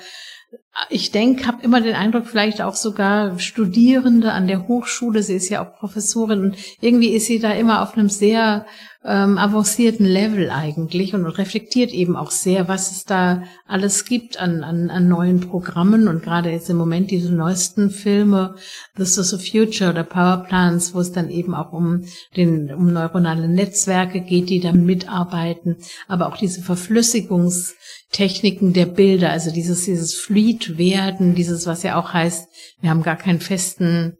Ich 0.88 1.12
denke, 1.12 1.46
habe 1.46 1.62
immer 1.62 1.80
den 1.80 1.94
Eindruck, 1.94 2.26
vielleicht 2.26 2.60
auch 2.60 2.74
sogar 2.74 3.38
Studierende 3.38 4.32
an 4.32 4.48
der 4.48 4.66
Hochschule. 4.66 5.22
Sie 5.22 5.34
ist 5.34 5.48
ja 5.48 5.64
auch 5.64 5.78
Professorin 5.78 6.40
und 6.40 6.56
irgendwie 6.80 7.10
ist 7.10 7.26
sie 7.26 7.38
da 7.38 7.52
immer 7.52 7.82
auf 7.82 7.96
einem 7.96 8.08
sehr 8.08 8.66
ähm, 9.02 9.38
avancierten 9.38 10.04
Level 10.04 10.50
eigentlich 10.50 11.14
und 11.14 11.24
reflektiert 11.24 11.90
eben 11.90 12.16
auch 12.16 12.30
sehr, 12.30 12.68
was 12.68 12.90
es 12.90 13.04
da 13.04 13.44
alles 13.66 14.04
gibt 14.04 14.38
an, 14.38 14.62
an, 14.62 14.90
an 14.90 15.08
neuen 15.08 15.40
Programmen 15.40 16.06
und 16.06 16.22
gerade 16.22 16.50
jetzt 16.50 16.68
im 16.68 16.76
Moment 16.76 17.10
diese 17.10 17.32
neuesten 17.32 17.88
Filme, 17.90 18.56
This 18.96 19.16
is 19.16 19.30
the 19.30 19.38
Future 19.38 19.88
oder 19.90 20.04
Power 20.04 20.44
Plants, 20.46 20.94
wo 20.94 21.00
es 21.00 21.12
dann 21.12 21.30
eben 21.30 21.54
auch 21.54 21.72
um 21.72 22.04
den, 22.36 22.74
um 22.74 22.92
neuronale 22.92 23.48
Netzwerke 23.48 24.20
geht, 24.20 24.50
die 24.50 24.60
da 24.60 24.72
mitarbeiten, 24.72 25.78
aber 26.06 26.28
auch 26.28 26.36
diese 26.36 26.60
Verflüssigungstechniken 26.60 28.74
der 28.74 28.86
Bilder, 28.86 29.30
also 29.30 29.50
dieses, 29.50 29.86
dieses 29.86 30.14
Fluid 30.14 30.76
werden, 30.76 31.34
dieses, 31.34 31.66
was 31.66 31.82
ja 31.82 31.98
auch 31.98 32.12
heißt, 32.12 32.50
wir 32.82 32.90
haben 32.90 33.02
gar 33.02 33.16
keinen 33.16 33.40
festen 33.40 34.18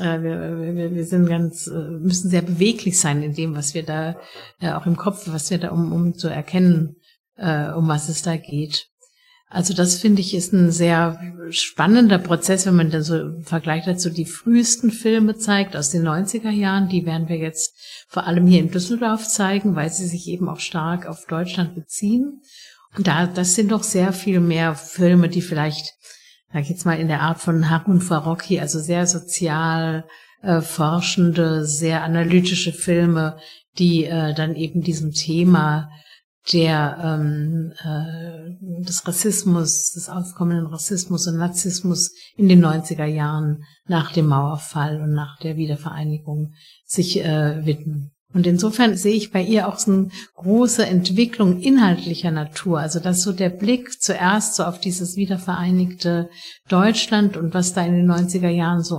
äh, 0.00 0.22
wir, 0.22 0.76
wir, 0.76 0.94
wir 0.94 1.04
sind 1.04 1.28
ganz, 1.28 1.66
äh, 1.66 1.90
müssen 1.90 2.30
sehr 2.30 2.42
beweglich 2.42 2.98
sein 2.98 3.22
in 3.22 3.34
dem, 3.34 3.54
was 3.56 3.74
wir 3.74 3.84
da, 3.84 4.16
äh, 4.60 4.72
auch 4.72 4.86
im 4.86 4.96
Kopf, 4.96 5.28
was 5.28 5.50
wir 5.50 5.58
da, 5.58 5.70
um, 5.70 5.92
um 5.92 6.14
zu 6.14 6.28
erkennen, 6.28 6.96
äh, 7.36 7.70
um 7.70 7.88
was 7.88 8.08
es 8.08 8.22
da 8.22 8.36
geht. 8.36 8.88
Also 9.50 9.72
das 9.72 9.94
finde 9.94 10.20
ich 10.20 10.34
ist 10.34 10.52
ein 10.52 10.70
sehr 10.70 11.18
spannender 11.48 12.18
Prozess, 12.18 12.66
wenn 12.66 12.76
man 12.76 12.90
dann 12.90 13.02
so 13.02 13.18
im 13.18 13.44
Vergleich 13.44 13.86
dazu 13.86 14.10
die 14.10 14.26
frühesten 14.26 14.90
Filme 14.90 15.36
zeigt 15.36 15.74
aus 15.74 15.88
den 15.88 16.06
90er 16.06 16.50
Jahren. 16.50 16.90
Die 16.90 17.06
werden 17.06 17.28
wir 17.28 17.38
jetzt 17.38 17.74
vor 18.08 18.26
allem 18.26 18.46
hier 18.46 18.60
in 18.60 18.70
Düsseldorf 18.70 19.26
zeigen, 19.26 19.74
weil 19.74 19.90
sie 19.90 20.06
sich 20.06 20.28
eben 20.28 20.50
auch 20.50 20.60
stark 20.60 21.06
auf 21.06 21.24
Deutschland 21.26 21.74
beziehen. 21.74 22.42
Und 22.94 23.06
da, 23.06 23.26
das 23.26 23.54
sind 23.54 23.72
doch 23.72 23.82
sehr 23.82 24.12
viel 24.12 24.40
mehr 24.40 24.74
Filme, 24.74 25.30
die 25.30 25.42
vielleicht 25.42 25.94
sag 26.52 26.62
ich 26.62 26.70
jetzt 26.70 26.86
mal, 26.86 26.98
in 26.98 27.08
der 27.08 27.22
Art 27.22 27.40
von 27.40 27.68
Harun 27.70 28.00
Farocki, 28.00 28.60
also 28.60 28.78
sehr 28.78 29.06
sozial 29.06 30.04
äh, 30.42 30.60
forschende, 30.60 31.64
sehr 31.64 32.02
analytische 32.02 32.72
Filme, 32.72 33.38
die 33.78 34.04
äh, 34.04 34.34
dann 34.34 34.54
eben 34.54 34.82
diesem 34.82 35.12
Thema 35.12 35.90
der 36.52 36.98
ähm, 37.02 37.72
äh, 37.82 38.84
des 38.84 39.06
Rassismus, 39.06 39.92
des 39.92 40.08
aufkommenden 40.08 40.66
Rassismus 40.66 41.26
und 41.26 41.36
Narzissmus 41.36 42.14
in 42.36 42.48
den 42.48 42.64
90er 42.64 43.04
Jahren 43.04 43.64
nach 43.86 44.12
dem 44.12 44.26
Mauerfall 44.26 45.00
und 45.00 45.12
nach 45.12 45.38
der 45.40 45.56
Wiedervereinigung 45.56 46.54
sich 46.86 47.22
äh, 47.22 47.66
widmen. 47.66 48.12
Und 48.34 48.46
insofern 48.46 48.94
sehe 48.94 49.14
ich 49.14 49.32
bei 49.32 49.42
ihr 49.42 49.68
auch 49.68 49.78
so 49.78 49.90
eine 49.90 50.08
große 50.34 50.84
Entwicklung 50.84 51.60
inhaltlicher 51.60 52.30
Natur. 52.30 52.78
Also 52.78 53.00
dass 53.00 53.22
so 53.22 53.32
der 53.32 53.48
Blick 53.48 54.02
zuerst 54.02 54.56
so 54.56 54.64
auf 54.64 54.80
dieses 54.80 55.16
wiedervereinigte 55.16 56.28
Deutschland 56.68 57.38
und 57.38 57.54
was 57.54 57.72
da 57.72 57.84
in 57.86 57.94
den 57.94 58.10
90er 58.10 58.50
Jahren 58.50 58.82
so 58.82 58.98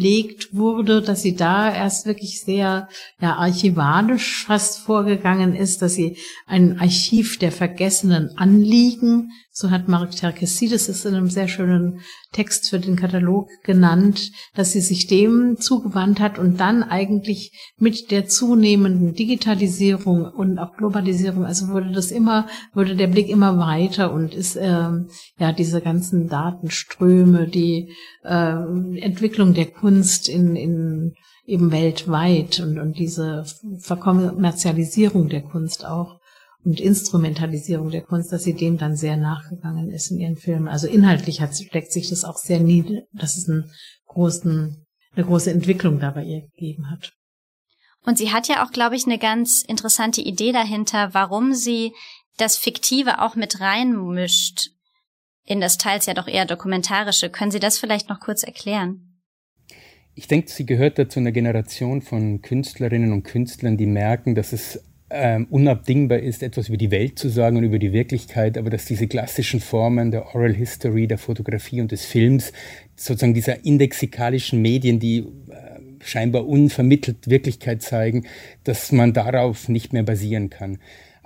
angelegt 0.00 0.54
wurde, 0.54 1.02
dass 1.02 1.22
sie 1.22 1.36
da 1.36 1.72
erst 1.72 2.06
wirklich 2.06 2.40
sehr 2.40 2.88
ja, 3.20 3.36
archivalisch 3.36 4.44
fast 4.46 4.78
vorgegangen 4.78 5.54
ist, 5.54 5.82
dass 5.82 5.94
sie 5.94 6.16
ein 6.46 6.80
Archiv 6.80 7.38
der 7.38 7.52
vergessenen 7.52 8.30
Anliegen 8.36 9.30
so 9.60 9.70
hat 9.70 9.88
Marek 9.88 10.12
Terkesides 10.12 10.88
es 10.88 11.04
in 11.04 11.14
einem 11.14 11.28
sehr 11.28 11.46
schönen 11.46 12.00
Text 12.32 12.70
für 12.70 12.78
den 12.78 12.96
Katalog 12.96 13.48
genannt, 13.64 14.30
dass 14.54 14.72
sie 14.72 14.80
sich 14.80 15.06
dem 15.06 15.56
zugewandt 15.58 16.20
hat 16.20 16.38
und 16.38 16.60
dann 16.60 16.82
eigentlich 16.84 17.52
mit 17.76 18.10
der 18.10 18.26
zunehmenden 18.26 19.14
Digitalisierung 19.14 20.24
und 20.24 20.58
auch 20.58 20.76
Globalisierung, 20.76 21.44
also 21.44 21.68
wurde 21.68 21.90
das 21.90 22.10
immer, 22.10 22.46
wurde 22.72 22.96
der 22.96 23.08
Blick 23.08 23.28
immer 23.28 23.58
weiter 23.58 24.12
und 24.12 24.34
ist 24.34 24.56
ähm, 24.56 25.08
ja 25.38 25.52
diese 25.52 25.80
ganzen 25.80 26.28
Datenströme, 26.28 27.48
die 27.48 27.92
äh, 28.22 28.54
Entwicklung 29.00 29.52
der 29.52 29.66
Kunst 29.66 29.89
in, 30.28 30.56
in 30.56 31.14
eben 31.44 31.72
weltweit 31.72 32.60
und, 32.60 32.78
und 32.78 32.98
diese 32.98 33.44
Verkommerzialisierung 33.78 35.28
der 35.28 35.42
Kunst 35.42 35.84
auch 35.84 36.20
und 36.64 36.78
Instrumentalisierung 36.78 37.90
der 37.90 38.02
Kunst, 38.02 38.32
dass 38.32 38.44
sie 38.44 38.54
dem 38.54 38.76
dann 38.76 38.94
sehr 38.94 39.16
nachgegangen 39.16 39.90
ist 39.90 40.10
in 40.10 40.18
ihren 40.18 40.36
Filmen. 40.36 40.68
Also 40.68 40.86
inhaltlich 40.86 41.40
hat, 41.40 41.56
steckt 41.56 41.90
sich 41.90 42.10
das 42.10 42.24
auch 42.24 42.36
sehr 42.36 42.60
nieder, 42.60 43.02
dass 43.12 43.36
es 43.36 43.48
einen 43.48 43.70
großen, 44.06 44.86
eine 45.14 45.26
große 45.26 45.50
Entwicklung 45.50 45.98
da 45.98 46.10
bei 46.10 46.22
ihr 46.22 46.42
gegeben 46.42 46.90
hat. 46.90 47.12
Und 48.02 48.18
sie 48.18 48.32
hat 48.32 48.48
ja 48.48 48.64
auch, 48.64 48.70
glaube 48.70 48.96
ich, 48.96 49.06
eine 49.06 49.18
ganz 49.18 49.62
interessante 49.62 50.20
Idee 50.20 50.52
dahinter, 50.52 51.12
warum 51.12 51.54
sie 51.54 51.92
das 52.36 52.56
Fiktive 52.56 53.20
auch 53.20 53.34
mit 53.36 53.60
reinmischt 53.60 54.70
in 55.50 55.60
das 55.60 55.78
teils 55.78 56.06
ja 56.06 56.14
doch 56.14 56.28
eher 56.28 56.46
dokumentarische. 56.46 57.28
Können 57.28 57.50
Sie 57.50 57.58
das 57.58 57.76
vielleicht 57.76 58.08
noch 58.08 58.20
kurz 58.20 58.44
erklären? 58.44 59.09
Ich 60.20 60.28
denke, 60.28 60.50
sie 60.50 60.66
gehört 60.66 60.98
da 60.98 61.08
zu 61.08 61.18
einer 61.18 61.32
Generation 61.32 62.02
von 62.02 62.42
Künstlerinnen 62.42 63.10
und 63.10 63.22
Künstlern, 63.22 63.78
die 63.78 63.86
merken, 63.86 64.34
dass 64.34 64.52
es 64.52 64.84
ähm, 65.08 65.46
unabdingbar 65.48 66.18
ist, 66.18 66.42
etwas 66.42 66.68
über 66.68 66.76
die 66.76 66.90
Welt 66.90 67.18
zu 67.18 67.30
sagen 67.30 67.56
und 67.56 67.64
über 67.64 67.78
die 67.78 67.94
Wirklichkeit, 67.94 68.58
aber 68.58 68.68
dass 68.68 68.84
diese 68.84 69.08
klassischen 69.08 69.60
Formen 69.60 70.10
der 70.10 70.34
Oral 70.34 70.52
History, 70.52 71.06
der 71.06 71.16
Fotografie 71.16 71.80
und 71.80 71.90
des 71.90 72.04
Films, 72.04 72.52
sozusagen 72.96 73.32
dieser 73.32 73.64
indexikalischen 73.64 74.60
Medien, 74.60 75.00
die 75.00 75.20
äh, 75.20 75.24
scheinbar 76.04 76.46
unvermittelt 76.46 77.30
Wirklichkeit 77.30 77.80
zeigen, 77.80 78.26
dass 78.64 78.92
man 78.92 79.14
darauf 79.14 79.70
nicht 79.70 79.94
mehr 79.94 80.02
basieren 80.02 80.50
kann 80.50 80.80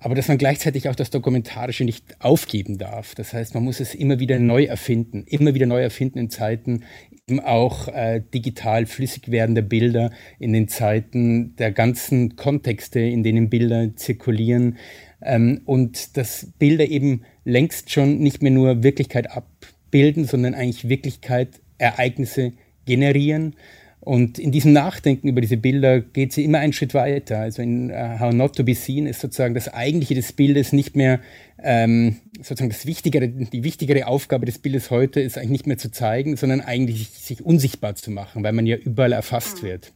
aber 0.04 0.14
dass 0.14 0.28
man 0.28 0.36
gleichzeitig 0.36 0.90
auch 0.90 0.94
das 0.94 1.08
Dokumentarische 1.08 1.82
nicht 1.82 2.20
aufgeben 2.20 2.76
darf. 2.76 3.14
Das 3.14 3.32
heißt, 3.32 3.54
man 3.54 3.64
muss 3.64 3.80
es 3.80 3.94
immer 3.94 4.20
wieder 4.20 4.38
neu 4.38 4.64
erfinden, 4.64 5.24
immer 5.26 5.54
wieder 5.54 5.64
neu 5.64 5.80
erfinden 5.80 6.18
in 6.18 6.28
Zeiten 6.28 6.84
eben 7.26 7.40
auch 7.40 7.88
äh, 7.88 8.20
digital 8.34 8.84
flüssig 8.84 9.30
werdender 9.30 9.62
Bilder, 9.62 10.10
in 10.38 10.52
den 10.52 10.68
Zeiten 10.68 11.56
der 11.56 11.72
ganzen 11.72 12.36
Kontexte, 12.36 13.00
in 13.00 13.22
denen 13.22 13.48
Bilder 13.48 13.96
zirkulieren 13.96 14.76
ähm, 15.22 15.62
und 15.64 16.18
dass 16.18 16.52
Bilder 16.58 16.86
eben 16.86 17.22
längst 17.46 17.90
schon 17.90 18.18
nicht 18.18 18.42
mehr 18.42 18.52
nur 18.52 18.82
Wirklichkeit 18.82 19.30
abbilden, 19.30 20.26
sondern 20.26 20.52
eigentlich 20.52 20.86
Wirklichkeit, 20.90 21.62
Ereignisse 21.78 22.52
generieren 22.84 23.56
und 24.04 24.38
in 24.38 24.52
diesem 24.52 24.74
Nachdenken 24.74 25.28
über 25.28 25.40
diese 25.40 25.56
Bilder 25.56 26.00
geht 26.00 26.32
sie 26.34 26.44
immer 26.44 26.58
einen 26.58 26.74
Schritt 26.74 26.92
weiter. 26.92 27.38
Also 27.40 27.62
in 27.62 27.90
uh, 27.90 28.20
How 28.20 28.34
Not 28.34 28.56
to 28.56 28.62
Be 28.62 28.74
Seen 28.74 29.06
ist 29.06 29.20
sozusagen 29.20 29.54
das 29.54 29.72
Eigentliche 29.72 30.14
des 30.14 30.32
Bildes 30.32 30.74
nicht 30.74 30.94
mehr 30.94 31.20
ähm, 31.62 32.16
sozusagen 32.36 32.68
das 32.68 32.84
wichtigere, 32.84 33.28
die 33.28 33.64
wichtigere 33.64 34.06
Aufgabe 34.06 34.44
des 34.44 34.58
Bildes 34.58 34.90
heute 34.90 35.20
ist 35.20 35.38
eigentlich 35.38 35.50
nicht 35.50 35.66
mehr 35.66 35.78
zu 35.78 35.90
zeigen, 35.90 36.36
sondern 36.36 36.60
eigentlich 36.60 37.08
sich 37.08 37.42
unsichtbar 37.42 37.94
zu 37.94 38.10
machen, 38.10 38.42
weil 38.44 38.52
man 38.52 38.66
ja 38.66 38.76
überall 38.76 39.12
erfasst 39.12 39.62
mhm. 39.62 39.68
wird. 39.68 39.92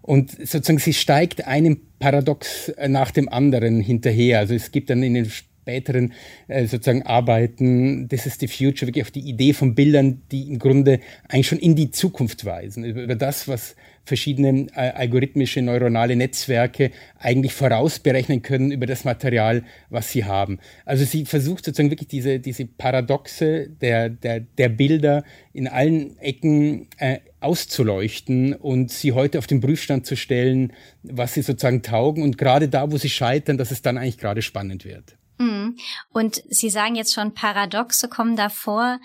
Und 0.00 0.30
sozusagen 0.30 0.78
sie 0.78 0.94
steigt 0.94 1.46
einem 1.46 1.80
Paradox 1.98 2.72
nach 2.88 3.10
dem 3.10 3.28
anderen 3.28 3.80
hinterher. 3.80 4.38
Also 4.38 4.54
es 4.54 4.72
gibt 4.72 4.88
dann 4.88 5.02
in 5.02 5.12
den 5.12 5.30
späteren 5.70 6.12
äh, 6.48 6.66
sozusagen 6.66 7.02
Arbeiten, 7.02 8.08
This 8.08 8.26
is 8.26 8.38
the 8.40 8.48
Future, 8.48 8.88
wirklich 8.88 9.04
auf 9.04 9.10
die 9.10 9.20
Idee 9.20 9.52
von 9.52 9.74
Bildern, 9.74 10.22
die 10.32 10.48
im 10.48 10.58
Grunde 10.58 11.00
eigentlich 11.28 11.46
schon 11.46 11.58
in 11.58 11.76
die 11.76 11.90
Zukunft 11.90 12.44
weisen, 12.44 12.84
über, 12.84 13.14
das, 13.14 13.46
was 13.46 13.76
verschiedene 14.04 14.66
äh, 14.74 14.90
algorithmische 14.90 15.62
neuronale 15.62 16.16
Netzwerke 16.16 16.90
eigentlich 17.18 17.52
vorausberechnen 17.52 18.42
können 18.42 18.72
über 18.72 18.86
das 18.86 19.04
Material, 19.04 19.62
was 19.88 20.10
sie 20.10 20.24
haben. 20.24 20.58
Also 20.84 21.04
sie 21.04 21.24
versucht 21.24 21.64
sozusagen 21.64 21.90
wirklich 21.90 22.08
diese, 22.08 22.40
diese 22.40 22.66
Paradoxe 22.66 23.68
der, 23.68 24.08
der, 24.08 24.40
der 24.40 24.68
Bilder 24.68 25.22
in 25.52 25.68
allen 25.68 26.18
Ecken 26.18 26.88
äh, 26.98 27.18
auszuleuchten 27.40 28.54
und 28.54 28.90
sie 28.90 29.12
heute 29.12 29.38
auf 29.38 29.46
den 29.46 29.60
Prüfstand 29.60 30.06
zu 30.06 30.16
stellen, 30.16 30.72
was 31.02 31.34
sie 31.34 31.42
sozusagen 31.42 31.82
taugen 31.82 32.22
und 32.22 32.36
gerade 32.36 32.68
da, 32.68 32.90
wo 32.90 32.96
sie 32.96 33.10
scheitern, 33.10 33.58
dass 33.58 33.70
es 33.70 33.82
dann 33.82 33.96
eigentlich 33.96 34.18
gerade 34.18 34.42
spannend 34.42 34.84
wird. 34.84 35.16
Mhm. 35.40 35.76
Und 36.10 36.42
Sie 36.48 36.70
sagen 36.70 36.94
jetzt 36.94 37.14
schon, 37.14 37.34
Paradoxe 37.34 38.08
kommen 38.08 38.36
davor. 38.36 39.00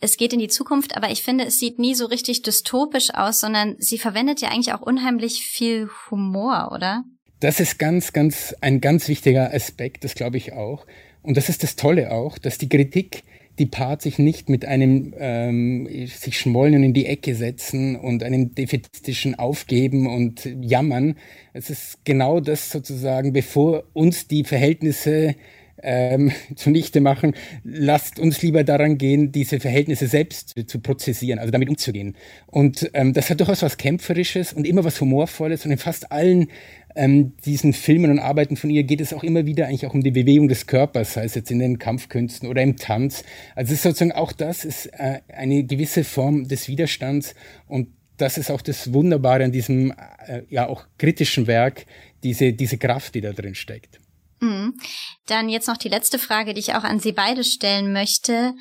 Es 0.00 0.16
geht 0.16 0.32
in 0.32 0.38
die 0.38 0.48
Zukunft, 0.48 0.96
aber 0.96 1.10
ich 1.10 1.22
finde, 1.22 1.44
es 1.44 1.58
sieht 1.58 1.78
nie 1.78 1.94
so 1.94 2.06
richtig 2.06 2.42
dystopisch 2.42 3.14
aus, 3.14 3.40
sondern 3.40 3.76
sie 3.78 3.98
verwendet 3.98 4.40
ja 4.40 4.48
eigentlich 4.48 4.72
auch 4.72 4.80
unheimlich 4.80 5.44
viel 5.44 5.90
Humor, 6.10 6.72
oder? 6.74 7.04
Das 7.40 7.60
ist 7.60 7.78
ganz, 7.78 8.12
ganz, 8.12 8.54
ein 8.60 8.80
ganz 8.80 9.08
wichtiger 9.08 9.52
Aspekt, 9.52 10.04
das 10.04 10.14
glaube 10.14 10.38
ich 10.38 10.54
auch. 10.54 10.86
Und 11.22 11.36
das 11.36 11.50
ist 11.50 11.62
das 11.62 11.76
Tolle 11.76 12.12
auch, 12.12 12.38
dass 12.38 12.56
die 12.56 12.68
Kritik, 12.68 13.22
die 13.58 13.66
paart 13.66 14.00
sich 14.00 14.18
nicht 14.18 14.48
mit 14.48 14.64
einem 14.64 15.14
ähm, 15.18 15.86
sich 16.06 16.38
schmollen 16.38 16.82
in 16.82 16.94
die 16.94 17.04
Ecke 17.04 17.34
setzen 17.34 17.94
und 17.96 18.22
einem 18.22 18.54
defetistischen 18.54 19.38
Aufgeben 19.38 20.06
und 20.06 20.48
Jammern. 20.62 21.16
Es 21.52 21.68
ist 21.68 22.04
genau 22.04 22.40
das 22.40 22.70
sozusagen, 22.70 23.34
bevor 23.34 23.84
uns 23.92 24.28
die 24.28 24.44
Verhältnisse 24.44 25.34
ähm, 25.82 26.32
zunichte 26.56 27.00
machen, 27.00 27.34
lasst 27.64 28.18
uns 28.18 28.42
lieber 28.42 28.64
daran 28.64 28.98
gehen, 28.98 29.32
diese 29.32 29.60
Verhältnisse 29.60 30.06
selbst 30.06 30.50
zu, 30.50 30.66
zu 30.66 30.80
prozessieren, 30.80 31.38
also 31.38 31.50
damit 31.50 31.68
umzugehen. 31.68 32.16
Und 32.46 32.90
ähm, 32.94 33.12
das 33.12 33.30
hat 33.30 33.40
durchaus 33.40 33.62
was 33.62 33.76
Kämpferisches 33.76 34.52
und 34.52 34.66
immer 34.66 34.84
was 34.84 35.00
Humorvolles 35.00 35.64
und 35.64 35.72
in 35.72 35.78
fast 35.78 36.12
allen 36.12 36.48
ähm, 36.96 37.34
diesen 37.44 37.72
Filmen 37.72 38.10
und 38.10 38.18
Arbeiten 38.18 38.56
von 38.56 38.70
ihr 38.70 38.82
geht 38.82 39.00
es 39.00 39.12
auch 39.12 39.22
immer 39.22 39.46
wieder 39.46 39.66
eigentlich 39.66 39.86
auch 39.86 39.94
um 39.94 40.02
die 40.02 40.10
Bewegung 40.10 40.48
des 40.48 40.66
Körpers, 40.66 41.14
sei 41.14 41.24
es 41.24 41.34
jetzt 41.34 41.50
in 41.50 41.60
den 41.60 41.78
Kampfkünsten 41.78 42.48
oder 42.48 42.62
im 42.62 42.76
Tanz. 42.76 43.22
Also 43.54 43.74
sozusagen 43.74 44.12
auch 44.12 44.32
das 44.32 44.64
ist 44.64 44.86
äh, 44.86 45.20
eine 45.28 45.64
gewisse 45.64 46.04
Form 46.04 46.48
des 46.48 46.68
Widerstands 46.68 47.34
und 47.68 47.88
das 48.16 48.36
ist 48.36 48.50
auch 48.50 48.60
das 48.60 48.92
Wunderbare 48.92 49.44
an 49.44 49.52
diesem 49.52 49.92
äh, 50.26 50.42
ja 50.50 50.66
auch 50.66 50.86
kritischen 50.98 51.46
Werk, 51.46 51.86
diese, 52.22 52.52
diese 52.52 52.76
Kraft, 52.76 53.14
die 53.14 53.20
da 53.20 53.32
drin 53.32 53.54
steckt. 53.54 53.99
Mhm. 54.40 54.78
Dann 55.26 55.48
jetzt 55.48 55.68
noch 55.68 55.76
die 55.76 55.88
letzte 55.88 56.18
Frage, 56.18 56.54
die 56.54 56.60
ich 56.60 56.74
auch 56.74 56.84
an 56.84 57.00
Sie 57.00 57.12
beide 57.12 57.44
stellen 57.44 57.92
möchte. 57.92 58.54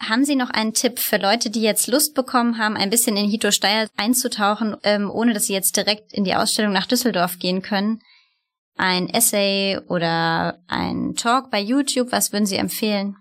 Haben 0.00 0.24
Sie 0.24 0.34
noch 0.34 0.50
einen 0.50 0.74
Tipp 0.74 0.98
für 0.98 1.16
Leute, 1.16 1.50
die 1.50 1.62
jetzt 1.62 1.86
Lust 1.86 2.14
bekommen 2.14 2.58
haben, 2.58 2.76
ein 2.76 2.90
bisschen 2.90 3.16
in 3.16 3.28
Hito 3.28 3.50
Steyr 3.50 3.88
einzutauchen, 3.96 4.76
ähm, 4.82 5.10
ohne 5.10 5.32
dass 5.32 5.46
sie 5.46 5.52
jetzt 5.52 5.76
direkt 5.76 6.12
in 6.12 6.24
die 6.24 6.34
Ausstellung 6.34 6.72
nach 6.72 6.86
Düsseldorf 6.86 7.38
gehen 7.38 7.62
können? 7.62 8.00
Ein 8.76 9.08
Essay 9.08 9.78
oder 9.88 10.58
ein 10.66 11.14
Talk 11.14 11.50
bei 11.50 11.60
YouTube, 11.60 12.10
was 12.10 12.32
würden 12.32 12.46
Sie 12.46 12.56
empfehlen? 12.56 13.16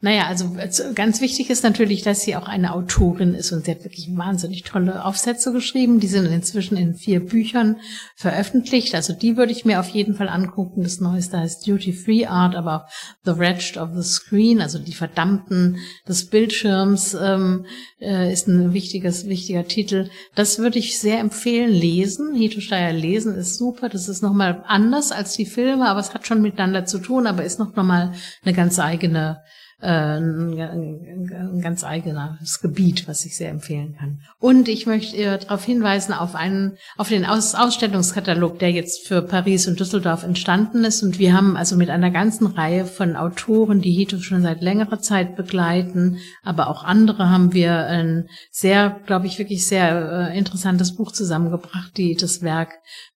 Naja, 0.00 0.28
also 0.28 0.54
ganz 0.94 1.20
wichtig 1.20 1.50
ist 1.50 1.64
natürlich, 1.64 2.02
dass 2.02 2.20
sie 2.20 2.36
auch 2.36 2.46
eine 2.46 2.72
Autorin 2.72 3.34
ist 3.34 3.50
und 3.50 3.64
sie 3.64 3.72
hat 3.72 3.82
wirklich 3.82 4.08
wahnsinnig 4.16 4.62
tolle 4.62 5.04
Aufsätze 5.04 5.52
geschrieben. 5.52 5.98
Die 5.98 6.06
sind 6.06 6.26
inzwischen 6.26 6.76
in 6.76 6.94
vier 6.94 7.18
Büchern 7.18 7.80
veröffentlicht. 8.14 8.94
Also 8.94 9.12
die 9.12 9.36
würde 9.36 9.50
ich 9.50 9.64
mir 9.64 9.80
auf 9.80 9.88
jeden 9.88 10.14
Fall 10.14 10.28
angucken. 10.28 10.84
Das 10.84 11.00
Neueste 11.00 11.38
heißt 11.38 11.66
Duty 11.66 11.92
Free 11.92 12.26
Art, 12.26 12.54
aber 12.54 12.76
auch 12.76 12.90
The 13.24 13.38
Wretched 13.38 13.76
of 13.76 13.90
the 13.92 14.08
Screen, 14.08 14.60
also 14.60 14.78
die 14.78 14.94
Verdammten 14.94 15.78
des 16.06 16.26
Bildschirms 16.26 17.14
ähm, 17.20 17.66
äh, 18.00 18.32
ist 18.32 18.46
ein 18.46 18.72
wichtiges, 18.72 19.26
wichtiger 19.26 19.66
Titel. 19.66 20.10
Das 20.36 20.60
würde 20.60 20.78
ich 20.78 21.00
sehr 21.00 21.18
empfehlen, 21.18 21.72
lesen. 21.72 22.36
Hito 22.36 22.60
Steyer 22.60 22.92
lesen 22.92 23.34
ist 23.34 23.58
super. 23.58 23.88
Das 23.88 24.08
ist 24.08 24.22
nochmal 24.22 24.62
anders 24.68 25.10
als 25.10 25.32
die 25.32 25.46
Filme, 25.46 25.88
aber 25.88 25.98
es 25.98 26.14
hat 26.14 26.24
schon 26.24 26.40
miteinander 26.40 26.84
zu 26.84 27.00
tun, 27.00 27.26
aber 27.26 27.42
ist 27.42 27.58
noch 27.58 27.74
mal 27.74 28.12
eine 28.44 28.54
ganz 28.54 28.78
eigene 28.78 29.38
ein, 29.80 30.58
ein 30.58 31.60
ganz 31.60 31.84
eigenes 31.84 32.60
Gebiet, 32.60 33.06
was 33.06 33.24
ich 33.24 33.36
sehr 33.36 33.50
empfehlen 33.50 33.94
kann. 33.96 34.20
Und 34.40 34.68
ich 34.68 34.86
möchte 34.86 35.16
äh, 35.16 35.38
darauf 35.38 35.64
hinweisen 35.64 36.12
auf 36.12 36.34
einen, 36.34 36.76
auf 36.96 37.08
den 37.08 37.24
Aus 37.24 37.54
Ausstellungskatalog, 37.54 38.58
der 38.58 38.72
jetzt 38.72 39.06
für 39.06 39.22
Paris 39.22 39.68
und 39.68 39.78
Düsseldorf 39.78 40.24
entstanden 40.24 40.84
ist. 40.84 41.04
Und 41.04 41.20
wir 41.20 41.32
haben 41.32 41.56
also 41.56 41.76
mit 41.76 41.90
einer 41.90 42.10
ganzen 42.10 42.48
Reihe 42.48 42.86
von 42.86 43.14
Autoren, 43.14 43.80
die 43.80 43.92
Hito 43.92 44.18
schon 44.18 44.42
seit 44.42 44.62
längerer 44.62 44.98
Zeit 44.98 45.36
begleiten, 45.36 46.18
aber 46.42 46.68
auch 46.68 46.82
andere 46.82 47.30
haben 47.30 47.52
wir 47.52 47.86
ein 47.86 48.28
sehr, 48.50 49.00
glaube 49.06 49.26
ich, 49.26 49.38
wirklich 49.38 49.66
sehr 49.68 50.30
äh, 50.32 50.38
interessantes 50.38 50.96
Buch 50.96 51.12
zusammengebracht, 51.12 51.96
die 51.96 52.16
das 52.16 52.42
Werk 52.42 52.70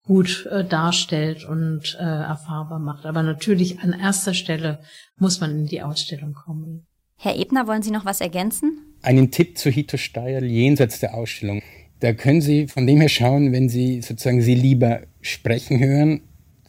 gut 0.04 0.46
äh, 0.46 0.64
darstellt 0.64 1.44
und 1.44 1.96
äh, 1.98 2.02
erfahrbar 2.02 2.78
macht. 2.78 3.06
Aber 3.06 3.22
natürlich 3.22 3.80
an 3.80 3.92
erster 3.92 4.34
Stelle 4.34 4.80
muss 5.16 5.40
man 5.40 5.50
in 5.52 5.66
die 5.66 5.82
Ausstellung 5.82 6.34
kommen. 6.34 6.86
Herr 7.16 7.36
Ebner, 7.36 7.66
wollen 7.66 7.82
Sie 7.82 7.90
noch 7.90 8.04
was 8.04 8.20
ergänzen? 8.20 8.96
Einen 9.02 9.30
Tipp 9.30 9.58
zu 9.58 9.70
Hito 9.70 9.96
Steierl 9.96 10.44
jenseits 10.44 11.00
der 11.00 11.14
Ausstellung. 11.14 11.62
Da 12.00 12.12
können 12.12 12.40
Sie 12.40 12.66
von 12.66 12.86
dem 12.86 13.00
her 13.00 13.08
schauen, 13.08 13.52
wenn 13.52 13.68
Sie 13.68 14.02
sozusagen 14.02 14.42
Sie 14.42 14.54
lieber 14.54 15.02
sprechen 15.20 15.78
hören, 15.78 16.22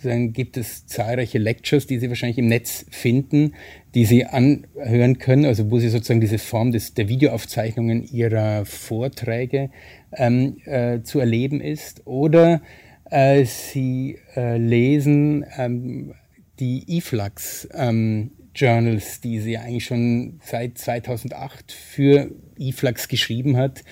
dann 0.04 0.34
gibt 0.34 0.58
es 0.58 0.86
zahlreiche 0.86 1.38
Lectures, 1.38 1.88
die 1.88 1.98
Sie 1.98 2.10
wahrscheinlich 2.10 2.38
im 2.38 2.48
Netz 2.48 2.86
finden, 2.90 3.54
die 3.96 4.06
Sie 4.06 4.26
anhören 4.26 5.18
können, 5.18 5.46
also 5.46 5.72
wo 5.72 5.80
Sie 5.80 5.90
sozusagen 5.90 6.22
diese 6.22 6.38
Form 6.38 6.72
des, 6.72 6.94
der 6.94 7.08
Videoaufzeichnungen 7.08 8.04
Ihrer 8.04 8.66
Vorträge 8.66 9.70
ähm, 10.14 10.58
äh, 10.66 11.02
zu 11.02 11.20
erleben 11.20 11.62
ist. 11.62 12.06
Oder 12.06 12.62
äh, 13.10 13.46
Sie 13.46 14.20
äh, 14.36 14.58
lesen 14.58 15.46
ähm, 15.58 16.14
die 16.60 16.98
IFLAX 16.98 17.68
ähm, 17.74 18.32
Journals, 18.56 19.20
die 19.22 19.40
sie 19.40 19.58
eigentlich 19.58 19.86
schon 19.86 20.40
seit 20.44 20.78
2008 20.78 21.72
für 21.72 22.32
IFLAX 22.58 23.08
geschrieben 23.08 23.58
hat. 23.58 23.84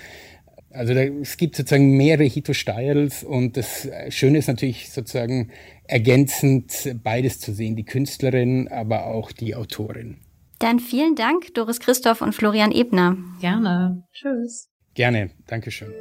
Also 0.69 0.93
da, 0.93 1.01
es 1.01 1.37
gibt 1.37 1.55
sozusagen 1.55 1.97
mehrere 1.97 2.23
Hito-Styles 2.23 3.23
und 3.23 3.57
das 3.57 3.89
Schöne 4.09 4.37
ist 4.37 4.47
natürlich 4.47 4.89
sozusagen 4.89 5.51
ergänzend 5.85 6.95
beides 7.03 7.39
zu 7.39 7.53
sehen, 7.53 7.75
die 7.75 7.83
Künstlerin, 7.83 8.69
aber 8.69 9.07
auch 9.07 9.31
die 9.31 9.55
Autorin. 9.55 10.17
Dann 10.59 10.79
vielen 10.79 11.15
Dank, 11.15 11.53
Doris 11.55 11.79
Christoph 11.79 12.21
und 12.21 12.33
Florian 12.33 12.71
Ebner. 12.71 13.17
Gerne. 13.41 14.03
Tschüss. 14.13 14.69
Gerne. 14.93 15.31
Dankeschön. 15.47 15.91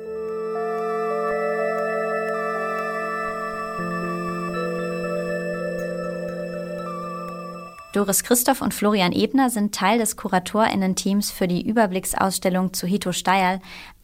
Doris 7.92 8.22
Christoph 8.22 8.62
und 8.62 8.72
Florian 8.72 9.10
Ebner 9.10 9.50
sind 9.50 9.74
Teil 9.74 9.98
des 9.98 10.16
KuratorInnen-Teams 10.16 11.32
für 11.32 11.48
die 11.48 11.66
Überblicksausstellung 11.66 12.72
zu 12.72 12.86
Hito 12.86 13.10
Steyerl 13.10 13.58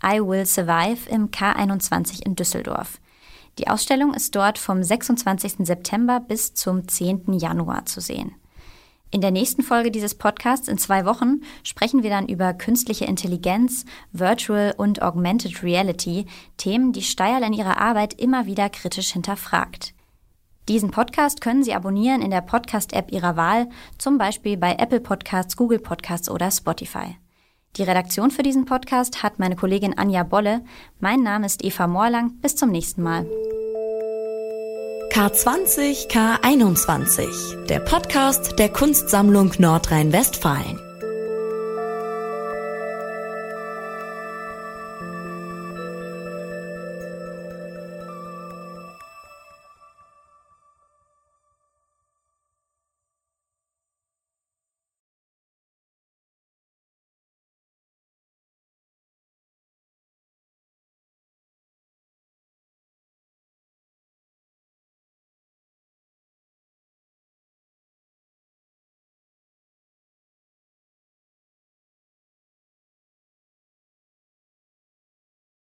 I 0.04 0.18
Will 0.18 0.44
Survive 0.44 1.08
im 1.08 1.30
K21 1.30 2.26
in 2.26 2.34
Düsseldorf. 2.34 2.98
Die 3.60 3.68
Ausstellung 3.68 4.12
ist 4.12 4.34
dort 4.34 4.58
vom 4.58 4.82
26. 4.82 5.58
September 5.64 6.18
bis 6.18 6.52
zum 6.54 6.88
10. 6.88 7.34
Januar 7.34 7.86
zu 7.86 8.00
sehen. 8.00 8.34
In 9.12 9.20
der 9.20 9.30
nächsten 9.30 9.62
Folge 9.62 9.92
dieses 9.92 10.16
Podcasts 10.16 10.66
in 10.66 10.78
zwei 10.78 11.04
Wochen 11.04 11.42
sprechen 11.62 12.02
wir 12.02 12.10
dann 12.10 12.26
über 12.26 12.54
künstliche 12.54 13.04
Intelligenz, 13.04 13.84
Virtual 14.10 14.74
und 14.76 15.00
Augmented 15.00 15.62
Reality, 15.62 16.26
Themen, 16.56 16.92
die 16.92 17.02
Steyerl 17.02 17.44
in 17.44 17.52
ihrer 17.52 17.80
Arbeit 17.80 18.14
immer 18.14 18.46
wieder 18.46 18.68
kritisch 18.68 19.12
hinterfragt. 19.12 19.94
Diesen 20.68 20.90
Podcast 20.90 21.40
können 21.40 21.62
Sie 21.62 21.74
abonnieren 21.74 22.22
in 22.22 22.30
der 22.30 22.40
Podcast-App 22.40 23.12
Ihrer 23.12 23.36
Wahl, 23.36 23.68
zum 23.98 24.18
Beispiel 24.18 24.56
bei 24.56 24.74
Apple 24.78 25.00
Podcasts, 25.00 25.56
Google 25.56 25.78
Podcasts 25.78 26.28
oder 26.28 26.50
Spotify. 26.50 27.16
Die 27.76 27.82
Redaktion 27.82 28.30
für 28.30 28.42
diesen 28.42 28.64
Podcast 28.64 29.22
hat 29.22 29.38
meine 29.38 29.54
Kollegin 29.54 29.96
Anja 29.96 30.22
Bolle. 30.22 30.64
Mein 30.98 31.22
Name 31.22 31.46
ist 31.46 31.62
Eva 31.62 31.86
Morlang. 31.86 32.38
Bis 32.40 32.56
zum 32.56 32.70
nächsten 32.70 33.02
Mal. 33.02 33.26
K20 35.12 36.10
K21, 36.10 37.66
der 37.66 37.80
Podcast 37.80 38.58
der 38.58 38.70
Kunstsammlung 38.70 39.52
Nordrhein-Westfalen. 39.58 40.85